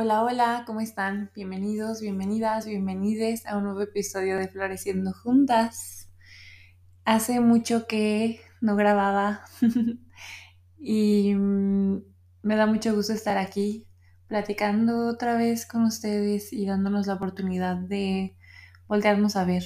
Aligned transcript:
Hola, 0.00 0.22
hola, 0.22 0.62
¿cómo 0.64 0.80
están? 0.80 1.32
Bienvenidos, 1.34 2.00
bienvenidas, 2.00 2.66
bienvenides 2.66 3.44
a 3.46 3.56
un 3.56 3.64
nuevo 3.64 3.80
episodio 3.80 4.38
de 4.38 4.46
Floreciendo 4.46 5.12
Juntas. 5.12 6.08
Hace 7.04 7.40
mucho 7.40 7.88
que 7.88 8.40
no 8.60 8.76
grababa 8.76 9.40
y 10.78 11.34
mm, 11.34 12.00
me 12.42 12.54
da 12.54 12.66
mucho 12.66 12.94
gusto 12.94 13.12
estar 13.12 13.38
aquí 13.38 13.88
platicando 14.28 15.08
otra 15.08 15.36
vez 15.36 15.66
con 15.66 15.82
ustedes 15.82 16.52
y 16.52 16.64
dándonos 16.64 17.08
la 17.08 17.14
oportunidad 17.14 17.74
de 17.74 18.36
voltearnos 18.86 19.34
a 19.34 19.44
ver, 19.44 19.64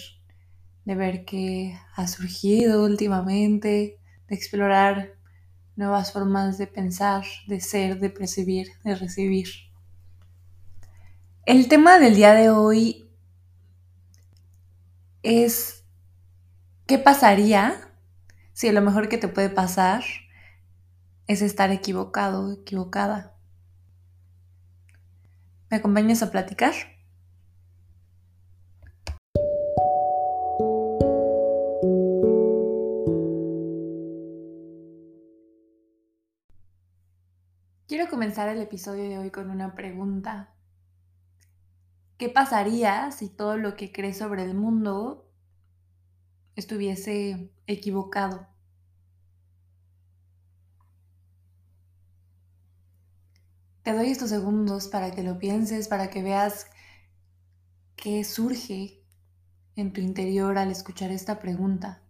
de 0.86 0.94
ver 0.94 1.26
qué 1.26 1.78
ha 1.94 2.08
surgido 2.08 2.86
últimamente, 2.86 3.98
de 4.28 4.34
explorar 4.34 5.12
nuevas 5.76 6.10
formas 6.10 6.56
de 6.56 6.68
pensar, 6.68 7.22
de 7.46 7.60
ser, 7.60 8.00
de 8.00 8.08
percibir, 8.08 8.68
de 8.82 8.94
recibir. 8.94 9.71
El 11.44 11.66
tema 11.66 11.98
del 11.98 12.14
día 12.14 12.34
de 12.34 12.50
hoy 12.50 13.10
es 15.24 15.82
¿qué 16.86 17.00
pasaría 17.00 17.90
si 18.52 18.70
lo 18.70 18.80
mejor 18.80 19.08
que 19.08 19.18
te 19.18 19.26
puede 19.26 19.50
pasar 19.50 20.04
es 21.26 21.42
estar 21.42 21.72
equivocado, 21.72 22.52
equivocada? 22.52 23.34
¿Me 25.68 25.78
acompañas 25.78 26.22
a 26.22 26.30
platicar? 26.30 26.74
Quiero 37.88 38.08
comenzar 38.08 38.48
el 38.48 38.62
episodio 38.62 39.08
de 39.08 39.18
hoy 39.18 39.30
con 39.32 39.50
una 39.50 39.74
pregunta 39.74 40.51
¿Qué 42.22 42.28
pasaría 42.28 43.10
si 43.10 43.28
todo 43.28 43.56
lo 43.56 43.74
que 43.74 43.90
crees 43.90 44.18
sobre 44.18 44.44
el 44.44 44.54
mundo 44.54 45.28
estuviese 46.54 47.50
equivocado? 47.66 48.46
Te 53.82 53.92
doy 53.92 54.10
estos 54.10 54.30
segundos 54.30 54.86
para 54.86 55.10
que 55.10 55.24
lo 55.24 55.40
pienses, 55.40 55.88
para 55.88 56.10
que 56.10 56.22
veas 56.22 56.68
qué 57.96 58.22
surge 58.22 59.02
en 59.74 59.92
tu 59.92 60.00
interior 60.00 60.58
al 60.58 60.70
escuchar 60.70 61.10
esta 61.10 61.40
pregunta. 61.40 62.04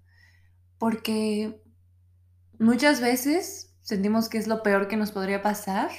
Porque 0.76 1.64
muchas 2.58 3.00
veces 3.00 3.74
sentimos 3.80 4.28
que 4.28 4.36
es 4.36 4.46
lo 4.46 4.62
peor 4.62 4.88
que 4.88 4.98
nos 4.98 5.10
podría 5.10 5.40
pasar 5.40 5.90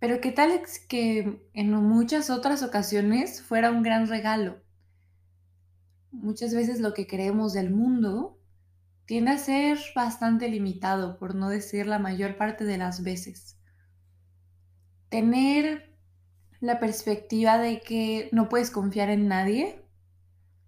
pero 0.00 0.20
qué 0.20 0.30
tal 0.30 0.50
es 0.52 0.78
que 0.78 1.48
en 1.54 1.72
muchas 1.72 2.30
otras 2.30 2.62
ocasiones 2.62 3.42
fuera 3.42 3.70
un 3.70 3.82
gran 3.82 4.06
regalo. 4.06 4.62
Muchas 6.12 6.54
veces 6.54 6.80
lo 6.80 6.94
que 6.94 7.06
creemos 7.06 7.52
del 7.52 7.70
mundo 7.70 8.40
tiende 9.06 9.32
a 9.32 9.38
ser 9.38 9.78
bastante 9.94 10.48
limitado, 10.48 11.18
por 11.18 11.34
no 11.34 11.48
decir 11.48 11.86
la 11.86 11.98
mayor 11.98 12.36
parte 12.36 12.64
de 12.64 12.78
las 12.78 13.02
veces. 13.02 13.58
Tener 15.08 15.96
la 16.60 16.78
perspectiva 16.78 17.58
de 17.58 17.80
que 17.80 18.28
no 18.32 18.48
puedes 18.48 18.70
confiar 18.70 19.10
en 19.10 19.28
nadie, 19.28 19.84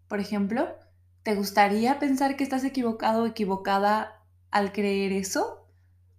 por 0.08 0.20
ejemplo, 0.20 0.74
¿te 1.22 1.34
gustaría 1.34 1.98
pensar 1.98 2.36
que 2.36 2.44
estás 2.44 2.64
equivocado 2.64 3.22
o 3.22 3.26
equivocada 3.26 4.24
al 4.50 4.72
creer 4.72 5.12
eso? 5.12 5.68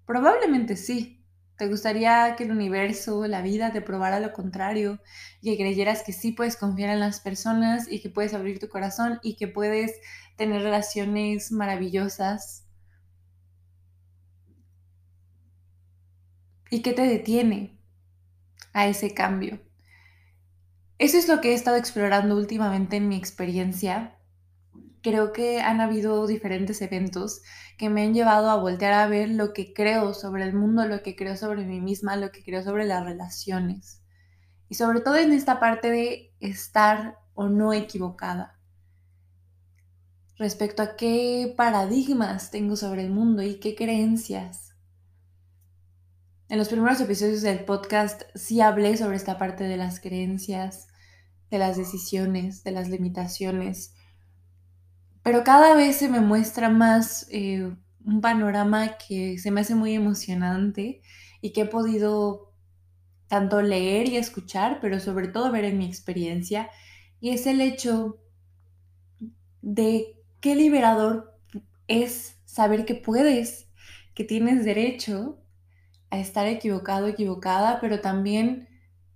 Probablemente 0.05 0.77
sí, 0.77 1.20
¿Te 1.61 1.67
gustaría 1.67 2.35
que 2.35 2.45
el 2.45 2.51
universo, 2.51 3.27
la 3.27 3.43
vida 3.43 3.71
te 3.71 3.81
probara 3.81 4.19
lo 4.19 4.33
contrario 4.33 4.99
que 5.43 5.57
creyeras 5.57 6.01
que 6.01 6.11
sí 6.11 6.31
puedes 6.31 6.57
confiar 6.57 6.89
en 6.89 6.99
las 6.99 7.19
personas 7.19 7.85
y 7.87 8.01
que 8.01 8.09
puedes 8.09 8.33
abrir 8.33 8.57
tu 8.57 8.67
corazón 8.67 9.19
y 9.21 9.35
que 9.35 9.47
puedes 9.47 9.93
tener 10.37 10.63
relaciones 10.63 11.51
maravillosas? 11.51 12.65
¿Y 16.71 16.81
qué 16.81 16.93
te 16.93 17.03
detiene 17.03 17.77
a 18.73 18.87
ese 18.87 19.13
cambio? 19.13 19.61
Eso 20.97 21.19
es 21.19 21.27
lo 21.27 21.41
que 21.41 21.51
he 21.51 21.53
estado 21.53 21.77
explorando 21.77 22.37
últimamente 22.37 22.95
en 22.95 23.07
mi 23.07 23.17
experiencia 23.17 24.17
creo 25.01 25.33
que 25.33 25.61
han 25.61 25.81
habido 25.81 26.25
diferentes 26.27 26.81
eventos 26.81 27.41
que 27.77 27.89
me 27.89 28.03
han 28.03 28.13
llevado 28.13 28.49
a 28.49 28.57
voltear 28.57 28.93
a 28.93 29.07
ver 29.07 29.29
lo 29.29 29.53
que 29.53 29.73
creo 29.73 30.13
sobre 30.13 30.43
el 30.43 30.53
mundo, 30.53 30.85
lo 30.85 31.01
que 31.03 31.15
creo 31.15 31.35
sobre 31.35 31.65
mí 31.65 31.81
misma, 31.81 32.15
lo 32.15 32.31
que 32.31 32.43
creo 32.43 32.63
sobre 32.63 32.85
las 32.85 33.03
relaciones. 33.03 34.01
Y 34.69 34.75
sobre 34.75 35.01
todo 35.01 35.17
en 35.17 35.33
esta 35.33 35.59
parte 35.59 35.89
de 35.89 36.33
estar 36.39 37.17
o 37.33 37.49
no 37.49 37.73
equivocada. 37.73 38.59
Respecto 40.37 40.81
a 40.81 40.95
qué 40.95 41.53
paradigmas 41.55 42.51
tengo 42.51 42.75
sobre 42.75 43.03
el 43.03 43.11
mundo 43.11 43.43
y 43.43 43.59
qué 43.59 43.75
creencias. 43.75 44.75
En 46.49 46.57
los 46.57 46.67
primeros 46.67 46.99
episodios 46.99 47.41
del 47.41 47.63
podcast 47.63 48.23
sí 48.35 48.59
hablé 48.59 48.97
sobre 48.97 49.17
esta 49.17 49.37
parte 49.37 49.63
de 49.63 49.77
las 49.77 49.99
creencias, 49.99 50.87
de 51.49 51.59
las 51.59 51.77
decisiones, 51.77 52.63
de 52.63 52.71
las 52.71 52.89
limitaciones, 52.89 53.93
pero 55.23 55.43
cada 55.43 55.75
vez 55.75 55.97
se 55.97 56.09
me 56.09 56.19
muestra 56.19 56.69
más 56.69 57.27
eh, 57.29 57.73
un 58.05 58.21
panorama 58.21 58.97
que 58.97 59.37
se 59.37 59.51
me 59.51 59.61
hace 59.61 59.75
muy 59.75 59.93
emocionante 59.93 61.01
y 61.41 61.53
que 61.53 61.61
he 61.61 61.65
podido 61.65 62.53
tanto 63.27 63.61
leer 63.61 64.09
y 64.09 64.17
escuchar, 64.17 64.79
pero 64.81 64.99
sobre 64.99 65.29
todo 65.29 65.51
ver 65.51 65.65
en 65.65 65.77
mi 65.77 65.85
experiencia, 65.85 66.69
y 67.21 67.29
es 67.29 67.47
el 67.47 67.61
hecho 67.61 68.19
de 69.61 70.17
qué 70.41 70.55
liberador 70.55 71.39
es 71.87 72.37
saber 72.45 72.85
que 72.85 72.95
puedes, 72.95 73.69
que 74.15 74.23
tienes 74.23 74.65
derecho 74.65 75.41
a 76.09 76.19
estar 76.19 76.47
equivocado, 76.47 77.07
equivocada, 77.07 77.79
pero 77.79 78.01
también 78.01 78.67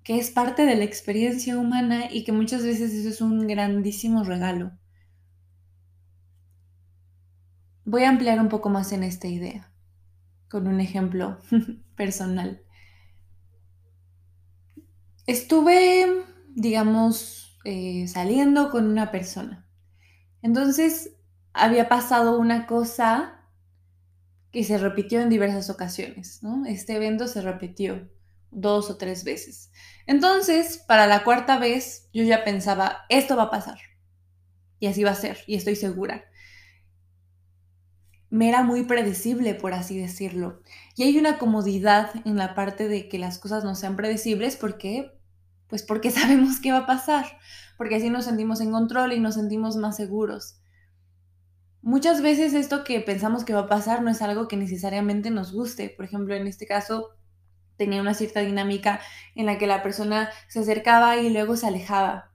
que 0.04 0.18
es 0.18 0.32
parte 0.32 0.66
de 0.66 0.76
la 0.76 0.84
experiencia 0.84 1.58
humana 1.58 2.06
y 2.12 2.24
que 2.24 2.32
muchas 2.32 2.64
veces 2.64 2.94
eso 2.94 3.10
es 3.10 3.22
un 3.22 3.48
grandísimo 3.48 4.24
regalo. 4.24 4.72
Voy 7.88 8.04
a 8.04 8.10
ampliar 8.10 8.40
un 8.40 8.50
poco 8.50 8.70
más 8.70 8.92
en 8.94 9.04
esta 9.04 9.28
idea, 9.28 9.72
con 10.50 10.68
un 10.68 10.80
ejemplo 10.80 11.40
personal. 11.96 12.64
Estuve, 15.28 16.24
digamos, 16.56 17.60
eh, 17.64 18.08
saliendo 18.08 18.72
con 18.72 18.88
una 18.88 19.12
persona. 19.12 19.70
Entonces, 20.42 21.16
había 21.54 21.88
pasado 21.88 22.40
una 22.40 22.66
cosa 22.66 23.40
que 24.52 24.64
se 24.64 24.80
repitió 24.80 25.22
en 25.22 25.30
diversas 25.30 25.70
ocasiones. 25.70 26.42
Este 26.68 26.96
evento 26.96 27.28
se 27.28 27.42
repitió 27.42 28.10
dos 28.50 28.90
o 28.90 28.98
tres 28.98 29.24
veces. 29.24 29.72
Entonces, 30.08 30.80
para 30.88 31.06
la 31.06 31.24
cuarta 31.24 31.60
vez, 31.60 32.10
yo 32.14 32.24
ya 32.24 32.44
pensaba, 32.44 33.06
esto 33.10 33.36
va 33.36 33.44
a 33.44 33.52
pasar. 33.52 33.78
Y 34.80 34.88
así 34.88 35.04
va 35.04 35.12
a 35.12 35.16
ser, 35.16 35.38
y 35.46 35.56
estoy 35.56 35.76
segura 35.76 36.26
me 38.30 38.50
era 38.50 38.64
muy 38.64 38.84
predecible, 38.84 39.56
por 39.56 39.74
así 39.74 39.98
decirlo. 39.98 40.62
Y 40.96 41.04
hay 41.04 41.18
una 41.18 41.38
comodidad 41.38 42.12
en 42.26 42.38
la 42.38 42.56
parte 42.56 42.88
de 42.88 43.08
que 43.08 43.20
las 43.20 43.40
cosas 43.40 43.64
no 43.64 43.76
sean 43.76 43.96
predecibles 43.96 44.56
porque, 44.56 45.18
pues 45.68 45.84
porque 45.84 46.12
sabemos 46.12 46.60
qué 46.60 46.72
va 46.72 46.80
a 46.80 46.86
pasar, 46.88 47.26
porque 47.78 47.96
así 47.96 48.10
nos 48.10 48.26
sentimos 48.26 48.62
en 48.62 48.72
control 48.72 49.14
y 49.14 49.20
nos 49.20 49.36
sentimos 49.36 49.76
más 49.78 49.96
seguros. 49.96 50.60
Muchas 51.82 52.22
veces 52.24 52.56
esto 52.56 52.84
que 52.84 53.00
pensamos 53.00 53.44
que 53.46 53.54
va 53.54 53.62
a 53.62 53.68
pasar 53.68 54.02
no 54.02 54.10
es 54.10 54.22
algo 54.24 54.48
que 54.48 54.58
necesariamente 54.58 55.30
nos 55.30 55.54
guste. 55.54 55.90
Por 55.90 56.06
ejemplo, 56.06 56.34
en 56.34 56.48
este 56.48 56.66
caso 56.66 57.12
tenía 57.78 58.02
una 58.02 58.16
cierta 58.16 58.40
dinámica 58.40 59.02
en 59.36 59.46
la 59.46 59.60
que 59.60 59.68
la 59.68 59.84
persona 59.84 60.32
se 60.48 60.62
acercaba 60.62 61.18
y 61.18 61.30
luego 61.30 61.56
se 61.56 61.68
alejaba. 61.68 62.32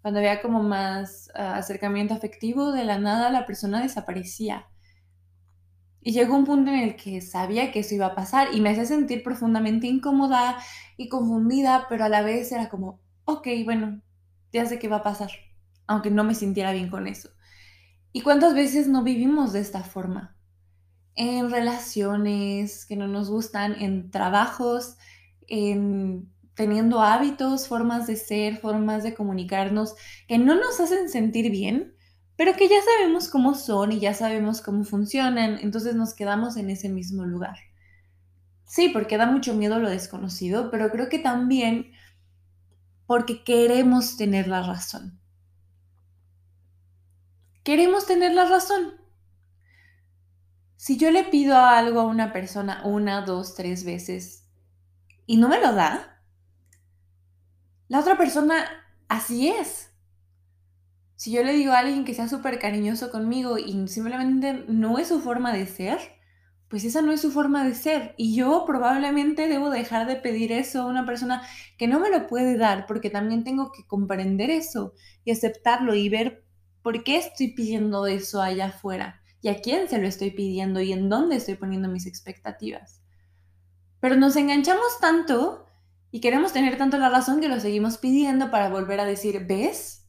Cuando 0.00 0.20
había 0.20 0.40
como 0.40 0.62
más 0.62 1.30
ah, 1.34 1.56
acercamiento 1.56 2.14
afectivo, 2.14 2.72
de 2.72 2.84
la 2.84 2.98
nada 2.98 3.30
la 3.30 3.44
persona 3.44 3.82
desaparecía. 3.82 4.68
Y 6.00 6.12
llegó 6.12 6.36
un 6.36 6.44
punto 6.44 6.70
en 6.70 6.78
el 6.78 6.96
que 6.96 7.20
sabía 7.20 7.72
que 7.72 7.80
eso 7.80 7.94
iba 7.94 8.06
a 8.06 8.14
pasar 8.14 8.54
y 8.54 8.60
me 8.60 8.70
hacía 8.70 8.86
sentir 8.86 9.22
profundamente 9.22 9.86
incómoda 9.86 10.58
y 10.96 11.08
confundida, 11.08 11.86
pero 11.88 12.04
a 12.04 12.08
la 12.08 12.22
vez 12.22 12.50
era 12.52 12.68
como, 12.68 13.00
ok, 13.24 13.48
bueno, 13.64 14.00
ya 14.52 14.66
sé 14.66 14.78
qué 14.78 14.88
va 14.88 14.98
a 14.98 15.02
pasar, 15.02 15.30
aunque 15.86 16.10
no 16.10 16.24
me 16.24 16.34
sintiera 16.34 16.72
bien 16.72 16.88
con 16.88 17.06
eso. 17.06 17.30
¿Y 18.12 18.22
cuántas 18.22 18.54
veces 18.54 18.88
no 18.88 19.02
vivimos 19.02 19.52
de 19.52 19.60
esta 19.60 19.82
forma? 19.82 20.36
En 21.14 21.50
relaciones 21.50 22.86
que 22.86 22.96
no 22.96 23.08
nos 23.08 23.28
gustan, 23.28 23.74
en 23.80 24.10
trabajos, 24.10 24.96
en 25.48 26.32
teniendo 26.54 27.02
hábitos, 27.02 27.68
formas 27.68 28.08
de 28.08 28.16
ser, 28.16 28.56
formas 28.56 29.04
de 29.04 29.14
comunicarnos 29.14 29.94
que 30.26 30.38
no 30.38 30.56
nos 30.56 30.80
hacen 30.80 31.08
sentir 31.08 31.52
bien 31.52 31.94
pero 32.38 32.54
que 32.54 32.68
ya 32.68 32.76
sabemos 32.80 33.28
cómo 33.28 33.56
son 33.56 33.90
y 33.90 33.98
ya 33.98 34.14
sabemos 34.14 34.62
cómo 34.62 34.84
funcionan, 34.84 35.58
entonces 35.58 35.96
nos 35.96 36.14
quedamos 36.14 36.56
en 36.56 36.70
ese 36.70 36.88
mismo 36.88 37.24
lugar. 37.24 37.56
Sí, 38.64 38.90
porque 38.90 39.16
da 39.16 39.26
mucho 39.26 39.54
miedo 39.54 39.80
lo 39.80 39.90
desconocido, 39.90 40.70
pero 40.70 40.88
creo 40.92 41.08
que 41.08 41.18
también 41.18 41.90
porque 43.06 43.42
queremos 43.42 44.16
tener 44.16 44.46
la 44.46 44.62
razón. 44.62 45.18
Queremos 47.64 48.06
tener 48.06 48.32
la 48.32 48.44
razón. 48.44 48.94
Si 50.76 50.96
yo 50.96 51.10
le 51.10 51.24
pido 51.24 51.56
algo 51.56 51.98
a 51.98 52.06
una 52.06 52.32
persona 52.32 52.82
una, 52.84 53.22
dos, 53.22 53.56
tres 53.56 53.84
veces 53.84 54.46
y 55.26 55.38
no 55.38 55.48
me 55.48 55.60
lo 55.60 55.72
da, 55.72 56.22
la 57.88 57.98
otra 57.98 58.16
persona 58.16 58.64
así 59.08 59.48
es. 59.48 59.87
Si 61.18 61.32
yo 61.32 61.42
le 61.42 61.52
digo 61.52 61.72
a 61.72 61.80
alguien 61.80 62.04
que 62.04 62.14
sea 62.14 62.28
súper 62.28 62.60
cariñoso 62.60 63.10
conmigo 63.10 63.58
y 63.58 63.88
simplemente 63.88 64.64
no 64.68 65.00
es 65.00 65.08
su 65.08 65.20
forma 65.20 65.52
de 65.52 65.66
ser, 65.66 65.98
pues 66.68 66.84
esa 66.84 67.02
no 67.02 67.10
es 67.10 67.20
su 67.20 67.32
forma 67.32 67.66
de 67.66 67.74
ser. 67.74 68.14
Y 68.16 68.36
yo 68.36 68.62
probablemente 68.64 69.48
debo 69.48 69.68
dejar 69.68 70.06
de 70.06 70.14
pedir 70.14 70.52
eso 70.52 70.82
a 70.82 70.86
una 70.86 71.04
persona 71.04 71.42
que 71.76 71.88
no 71.88 71.98
me 71.98 72.08
lo 72.08 72.28
puede 72.28 72.56
dar, 72.56 72.86
porque 72.86 73.10
también 73.10 73.42
tengo 73.42 73.72
que 73.72 73.84
comprender 73.84 74.48
eso 74.48 74.92
y 75.24 75.32
aceptarlo 75.32 75.96
y 75.96 76.08
ver 76.08 76.44
por 76.84 77.02
qué 77.02 77.16
estoy 77.16 77.48
pidiendo 77.48 78.06
eso 78.06 78.40
allá 78.40 78.66
afuera 78.66 79.20
y 79.40 79.48
a 79.48 79.60
quién 79.60 79.88
se 79.88 79.98
lo 79.98 80.06
estoy 80.06 80.30
pidiendo 80.30 80.80
y 80.80 80.92
en 80.92 81.08
dónde 81.08 81.34
estoy 81.34 81.56
poniendo 81.56 81.88
mis 81.88 82.06
expectativas. 82.06 83.02
Pero 83.98 84.14
nos 84.14 84.36
enganchamos 84.36 85.00
tanto 85.00 85.66
y 86.12 86.20
queremos 86.20 86.52
tener 86.52 86.78
tanto 86.78 86.96
la 86.96 87.08
razón 87.08 87.40
que 87.40 87.48
lo 87.48 87.58
seguimos 87.58 87.98
pidiendo 87.98 88.52
para 88.52 88.68
volver 88.68 89.00
a 89.00 89.04
decir, 89.04 89.46
¿ves? 89.48 90.07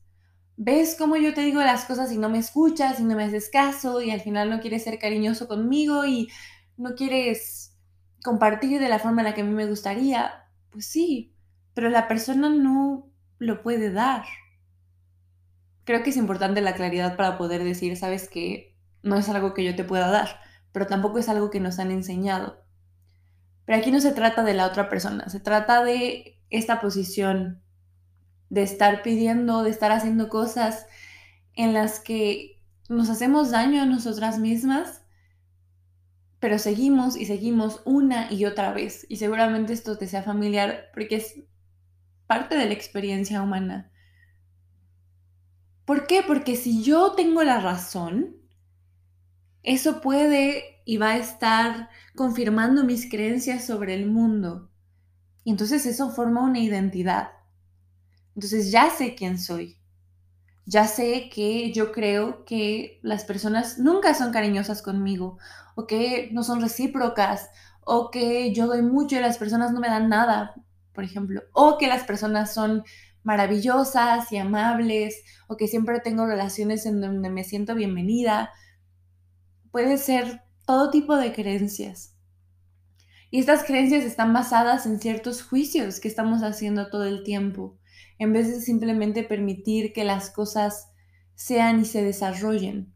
¿Ves 0.62 0.98
cómo 1.00 1.16
yo 1.16 1.34
te 1.34 1.40
digo 1.40 1.62
las 1.62 1.86
cosas 1.86 2.12
y 2.12 2.18
no 2.18 2.28
me 2.28 2.38
escuchas 2.38 3.00
y 3.00 3.04
no 3.06 3.16
me 3.16 3.24
haces 3.24 3.50
caso 3.50 4.02
y 4.02 4.12
al 4.12 4.20
final 4.20 4.50
no 4.50 4.60
quieres 4.60 4.84
ser 4.84 5.00
cariñoso 5.00 5.48
conmigo 5.48 6.04
y 6.04 6.28
no 6.76 6.96
quieres 6.96 7.78
compartir 8.26 8.82
de 8.82 8.90
la 8.90 9.00
forma 9.00 9.22
en 9.22 9.28
la 9.28 9.34
que 9.34 9.40
a 9.40 9.46
mí 9.46 9.54
me 9.54 9.68
gustaría? 9.68 10.50
Pues 10.70 10.86
sí, 10.86 11.34
pero 11.74 11.90
la 11.90 12.10
persona 12.10 12.50
no 12.50 13.10
lo 13.38 13.62
puede 13.64 13.90
dar. 13.90 14.26
Creo 15.86 16.04
que 16.04 16.10
es 16.10 16.18
importante 16.18 16.60
la 16.60 16.76
claridad 16.76 17.16
para 17.16 17.38
poder 17.38 17.64
decir, 17.64 17.96
sabes 17.96 18.28
que 18.28 18.76
no 19.02 19.16
es 19.16 19.30
algo 19.30 19.54
que 19.54 19.64
yo 19.64 19.78
te 19.78 19.86
pueda 19.86 20.10
dar, 20.10 20.42
pero 20.74 20.88
tampoco 20.88 21.20
es 21.20 21.30
algo 21.30 21.52
que 21.52 21.62
nos 21.62 21.80
han 21.80 21.90
enseñado. 21.90 22.66
Pero 23.64 23.78
aquí 23.80 23.92
no 23.92 24.02
se 24.02 24.12
trata 24.12 24.44
de 24.44 24.56
la 24.56 24.66
otra 24.66 24.90
persona, 24.90 25.30
se 25.30 25.40
trata 25.40 25.86
de 25.86 26.42
esta 26.50 26.82
posición 26.82 27.64
de 28.50 28.64
estar 28.64 29.04
pidiendo, 29.04 29.64
de 29.64 29.70
estar 29.70 29.92
haciendo 29.92 30.30
cosas 30.30 30.88
en 31.54 31.74
las 31.74 32.00
que 32.00 32.62
nos 32.88 33.10
hacemos 33.10 33.52
daño 33.52 33.82
a 33.82 33.86
nosotras 33.86 34.40
mismas, 34.40 35.04
pero 36.40 36.58
seguimos 36.58 37.18
y 37.18 37.26
seguimos 37.26 37.82
una 37.86 38.32
y 38.32 38.46
otra 38.46 38.74
vez. 38.74 39.06
Y 39.10 39.18
seguramente 39.18 39.74
esto 39.74 39.98
te 39.98 40.08
sea 40.08 40.24
familiar 40.24 40.90
porque 40.94 41.18
es 41.18 41.36
parte 42.28 42.58
de 42.58 42.66
la 42.66 42.74
experiencia 42.74 43.42
humana. 43.42 43.92
¿Por 45.86 46.08
qué? 46.08 46.24
Porque 46.26 46.56
si 46.56 46.84
yo 46.84 47.14
tengo 47.14 47.44
la 47.44 47.60
razón, 47.60 48.36
eso 49.64 50.02
puede 50.02 50.84
y 50.86 50.98
va 50.98 51.10
a 51.10 51.18
estar 51.18 51.90
confirmando 52.16 52.84
mis 52.84 53.10
creencias 53.10 53.66
sobre 53.66 53.94
el 53.94 54.06
mundo. 54.06 54.72
Y 55.44 55.52
entonces 55.52 55.86
eso 55.86 56.12
forma 56.12 56.44
una 56.44 56.60
identidad. 56.60 57.30
Entonces 58.40 58.72
ya 58.72 58.90
sé 58.90 59.16
quién 59.16 59.38
soy. 59.38 59.78
Ya 60.64 60.88
sé 60.88 61.30
que 61.30 61.74
yo 61.74 61.92
creo 61.92 62.46
que 62.46 63.02
las 63.04 63.26
personas 63.26 63.80
nunca 63.80 64.14
son 64.14 64.32
cariñosas 64.32 64.82
conmigo, 64.82 65.38
o 65.76 65.86
que 65.88 66.30
no 66.32 66.44
son 66.44 66.62
recíprocas, 66.62 67.50
o 67.82 68.10
que 68.12 68.54
yo 68.54 68.68
doy 68.68 68.82
mucho 68.82 69.18
y 69.18 69.20
las 69.20 69.38
personas 69.38 69.74
no 69.74 69.82
me 69.82 69.90
dan 69.90 70.08
nada, 70.08 70.56
por 70.94 71.04
ejemplo, 71.04 71.42
o 71.52 71.78
que 71.78 71.88
las 71.88 72.06
personas 72.06 72.54
son 72.54 72.86
maravillosas 73.24 74.32
y 74.32 74.38
amables, 74.38 75.22
o 75.50 75.58
que 75.58 75.68
siempre 75.68 76.00
tengo 76.00 76.26
relaciones 76.26 76.86
en 76.86 77.02
donde 77.02 77.30
me 77.30 77.44
siento 77.44 77.76
bienvenida, 77.76 78.52
puede 79.70 79.98
ser 79.98 80.44
todo 80.66 80.92
tipo 80.92 81.18
de 81.18 81.34
creencias. 81.34 82.16
Y 83.32 83.42
estas 83.42 83.66
creencias 83.66 84.06
están 84.06 84.32
basadas 84.32 84.86
en 84.86 85.02
ciertos 85.02 85.44
juicios 85.44 86.00
que 86.00 86.08
estamos 86.08 86.42
haciendo 86.42 86.90
todo 86.90 87.04
el 87.04 87.24
tiempo, 87.24 87.78
en 88.18 88.34
vez 88.34 88.48
de 88.48 88.62
simplemente 88.62 89.24
permitir 89.24 89.94
que 89.94 90.04
las 90.04 90.30
cosas 90.30 90.90
sean 91.36 91.82
y 91.82 91.86
se 91.86 92.04
desarrollen. 92.04 92.94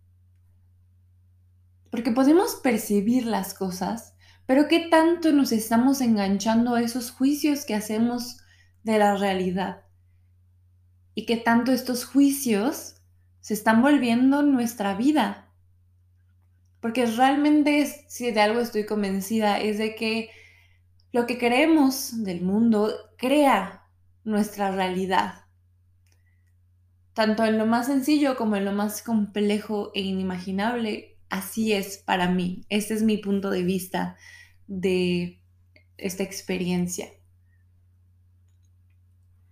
Porque 1.90 2.12
podemos 2.12 2.56
percibir 2.56 3.26
las 3.26 3.54
cosas, 3.54 4.16
pero 4.46 4.68
¿qué 4.68 4.88
tanto 4.90 5.32
nos 5.32 5.52
estamos 5.52 6.02
enganchando 6.02 6.76
a 6.76 6.82
esos 6.82 7.12
juicios 7.12 7.66
que 7.66 7.76
hacemos 7.76 8.38
de 8.84 8.98
la 8.98 9.16
realidad? 9.16 9.84
Y 11.16 11.26
qué 11.26 11.38
tanto 11.38 11.72
estos 11.72 12.06
juicios 12.06 12.96
se 13.42 13.54
están 13.54 13.82
volviendo 13.82 14.42
nuestra 14.42 14.96
vida 14.96 15.44
porque 16.84 17.06
realmente, 17.06 17.86
si 18.10 18.30
de 18.32 18.42
algo 18.42 18.60
estoy 18.60 18.86
convencida, 18.86 19.58
es 19.58 19.78
de 19.78 19.96
que 19.96 20.30
lo 21.14 21.26
que 21.26 21.38
queremos 21.38 22.26
del 22.26 22.42
mundo 22.42 22.92
crea 23.18 23.83
nuestra 24.24 24.72
realidad. 24.72 25.46
Tanto 27.14 27.46
en 27.46 27.58
lo 27.58 27.66
más 27.66 27.88
sencillo 27.88 28.36
como 28.36 28.56
en 28.56 28.66
lo 28.66 28.72
más 28.72 29.02
complejo 29.04 29.92
e 29.94 30.02
inimaginable, 30.02 31.18
así 31.30 31.74
es 31.74 31.98
para 31.98 32.30
mí. 32.30 32.66
Este 32.70 32.94
es 32.94 33.04
mi 33.04 33.18
punto 33.18 33.50
de 33.50 33.64
vista 33.64 34.18
de 34.68 35.42
esta 35.98 36.24
experiencia. 36.24 37.10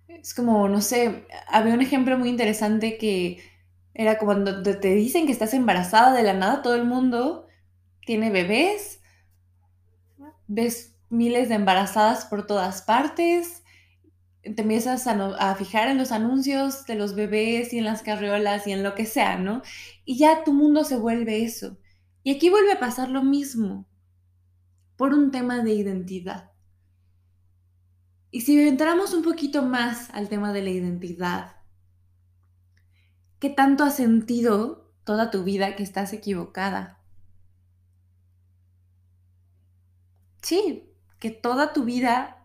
Es 0.08 0.34
como, 0.34 0.68
no 0.70 0.82
sé, 0.82 1.26
había 1.48 1.74
un 1.74 1.82
ejemplo 1.82 2.18
muy 2.18 2.30
interesante 2.30 2.98
que 2.98 3.42
era 3.94 4.18
cuando 4.18 4.62
te 4.62 4.94
dicen 4.94 5.26
que 5.26 5.32
estás 5.32 5.54
embarazada 5.54 6.14
de 6.14 6.24
la 6.24 6.34
nada, 6.34 6.62
todo 6.62 6.76
el 6.76 6.86
mundo 6.86 7.48
tiene 8.06 8.30
bebés, 8.30 9.02
ves 10.48 10.96
miles 11.10 11.50
de 11.50 11.56
embarazadas 11.56 12.26
por 12.26 12.48
todas 12.48 12.82
partes, 12.82 13.61
te 14.42 14.62
empiezas 14.62 15.08
a, 15.08 15.56
fijar 15.56 15.90
en 15.90 15.98
los 15.98 16.12
anuncios 16.12 16.86
de 16.86 16.96
los 16.96 17.16
bebés 17.16 17.74
y 17.74 17.78
en 17.78 17.86
las 17.86 18.02
carriolas 18.02 18.66
y 18.68 18.72
en 18.72 18.84
lo 18.84 18.96
que 18.96 19.06
sea, 19.06 19.38
¿no? 19.38 19.62
Y 20.06 20.18
ya 20.18 20.44
tu 20.44 20.54
mundo 20.54 20.84
se 20.84 20.98
vuelve 20.98 21.44
eso. 21.44 21.78
Y 22.24 22.36
aquí 22.36 22.50
vuelve 22.50 22.74
a 22.74 22.80
pasar 22.80 23.10
lo 23.10 23.24
mismo, 23.24 23.88
por 24.96 25.14
un 25.14 25.32
tema 25.32 25.64
de 25.64 25.74
identidad. 25.74 26.52
Y 28.32 28.42
si 28.42 28.60
entramos 28.60 29.14
un 29.14 29.24
poquito 29.24 29.64
más 29.64 30.10
al 30.12 30.30
tema 30.30 30.54
de 30.54 30.62
la 30.62 30.70
identidad, 30.70 31.62
¿Qué 33.42 33.50
tanto 33.50 33.84
has 33.84 33.96
sentido 33.96 34.94
toda 35.04 35.32
tu 35.32 35.44
vida 35.44 35.76
que 35.76 35.82
estás 35.82 36.14
equivocada? 36.14 37.00
Sí, 40.44 40.94
que 41.18 41.32
toda 41.32 41.74
tu 41.74 41.84
vida 41.84 42.41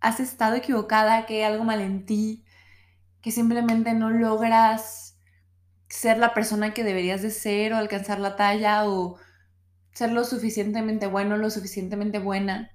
has 0.00 0.20
estado 0.20 0.56
equivocada, 0.56 1.26
que 1.26 1.36
hay 1.36 1.52
algo 1.52 1.64
mal 1.64 1.80
en 1.80 2.06
ti, 2.06 2.44
que 3.22 3.30
simplemente 3.30 3.94
no 3.94 4.10
logras 4.10 5.18
ser 5.88 6.18
la 6.18 6.34
persona 6.34 6.72
que 6.72 6.84
deberías 6.84 7.22
de 7.22 7.30
ser 7.30 7.72
o 7.72 7.76
alcanzar 7.76 8.20
la 8.20 8.36
talla 8.36 8.88
o 8.88 9.18
ser 9.92 10.12
lo 10.12 10.24
suficientemente 10.24 11.06
bueno, 11.06 11.36
lo 11.36 11.50
suficientemente 11.50 12.18
buena. 12.18 12.70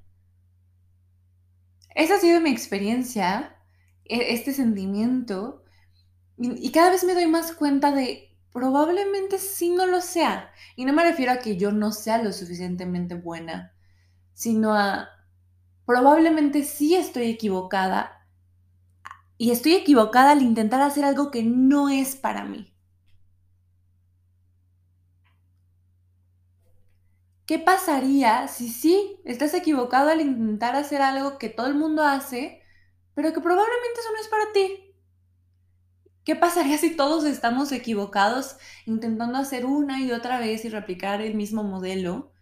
Esa 1.96 2.16
ha 2.16 2.20
sido 2.20 2.42
mi 2.42 2.52
experiencia, 2.52 3.58
e-, 4.04 4.34
este 4.34 4.54
sentimiento 4.54 5.66
y, 6.38 6.72
cada 6.72 6.92
vez 6.92 7.04
me 7.04 7.14
doy 7.14 7.28
más 7.28 7.54
cuenta 7.54 7.92
de 7.92 8.36
probablemente 8.52 9.40
sí 9.40 9.70
no 9.70 9.86
lo 9.86 10.02
sea. 10.02 10.52
Y 10.76 10.86
no 10.86 10.94
me 10.94 11.04
refiero 11.04 11.32
a 11.32 11.38
que 11.38 11.58
yo 11.58 11.72
no 11.72 11.92
sea 11.92 12.22
lo 12.22 12.34
suficientemente 12.34 13.16
buena, 13.16 13.74
sino 14.34 14.74
a 14.74 15.10
probablemente 15.86 16.64
sí 16.64 16.96
estoy 16.96 17.28
equivocada. 17.30 18.28
Y 19.38 19.52
estoy 19.52 19.76
equivocada 19.76 20.32
al 20.32 20.42
intentar 20.42 20.82
hacer 20.82 21.06
algo 21.06 21.32
que 21.32 21.44
no 21.44 21.90
es 21.90 22.16
para 22.16 22.44
mí. 22.46 22.74
¿Qué 27.46 27.60
pasaría 27.60 28.48
si 28.48 28.70
sí 28.70 29.20
estás 29.24 29.54
equivocado 29.54 30.10
al 30.10 30.22
intentar 30.22 30.76
hacer 30.76 31.02
algo 31.02 31.38
que 31.38 31.50
todo 31.50 31.68
el 31.68 31.76
mundo 31.76 32.04
hace, 32.04 32.62
pero 33.14 33.34
que 33.34 33.42
probablemente 33.42 34.00
eso 34.00 34.12
no 34.12 34.20
es 34.20 34.28
para 34.28 34.52
ti? 34.54 34.96
¿Qué 36.26 36.36
pasaría 36.36 36.78
si 36.78 36.96
todos 36.98 37.24
estamos 37.24 37.72
equivocados 37.72 38.58
intentando 38.86 39.38
hacer 39.38 39.66
una 39.66 40.02
y 40.02 40.12
otra 40.12 40.40
vez 40.40 40.66
y 40.66 40.70
replicar 40.70 41.22
el 41.22 41.36
mismo 41.36 41.64
modelo 41.64 42.34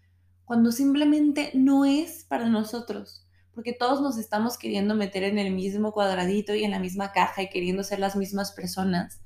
cuando 0.46 0.72
simplemente 0.72 1.52
no 1.54 1.86
es 1.86 2.24
para 2.24 2.50
nosotros? 2.50 3.23
Porque 3.54 3.74
todos 3.74 4.02
nos 4.02 4.18
estamos 4.18 4.58
queriendo 4.58 4.96
meter 4.96 5.24
en 5.24 5.38
el 5.38 5.54
mismo 5.54 5.92
cuadradito 5.92 6.56
y 6.56 6.64
en 6.64 6.72
la 6.72 6.80
misma 6.80 7.12
caja 7.12 7.44
y 7.44 7.50
queriendo 7.50 7.84
ser 7.84 8.00
las 8.00 8.16
mismas 8.16 8.52
personas, 8.52 9.22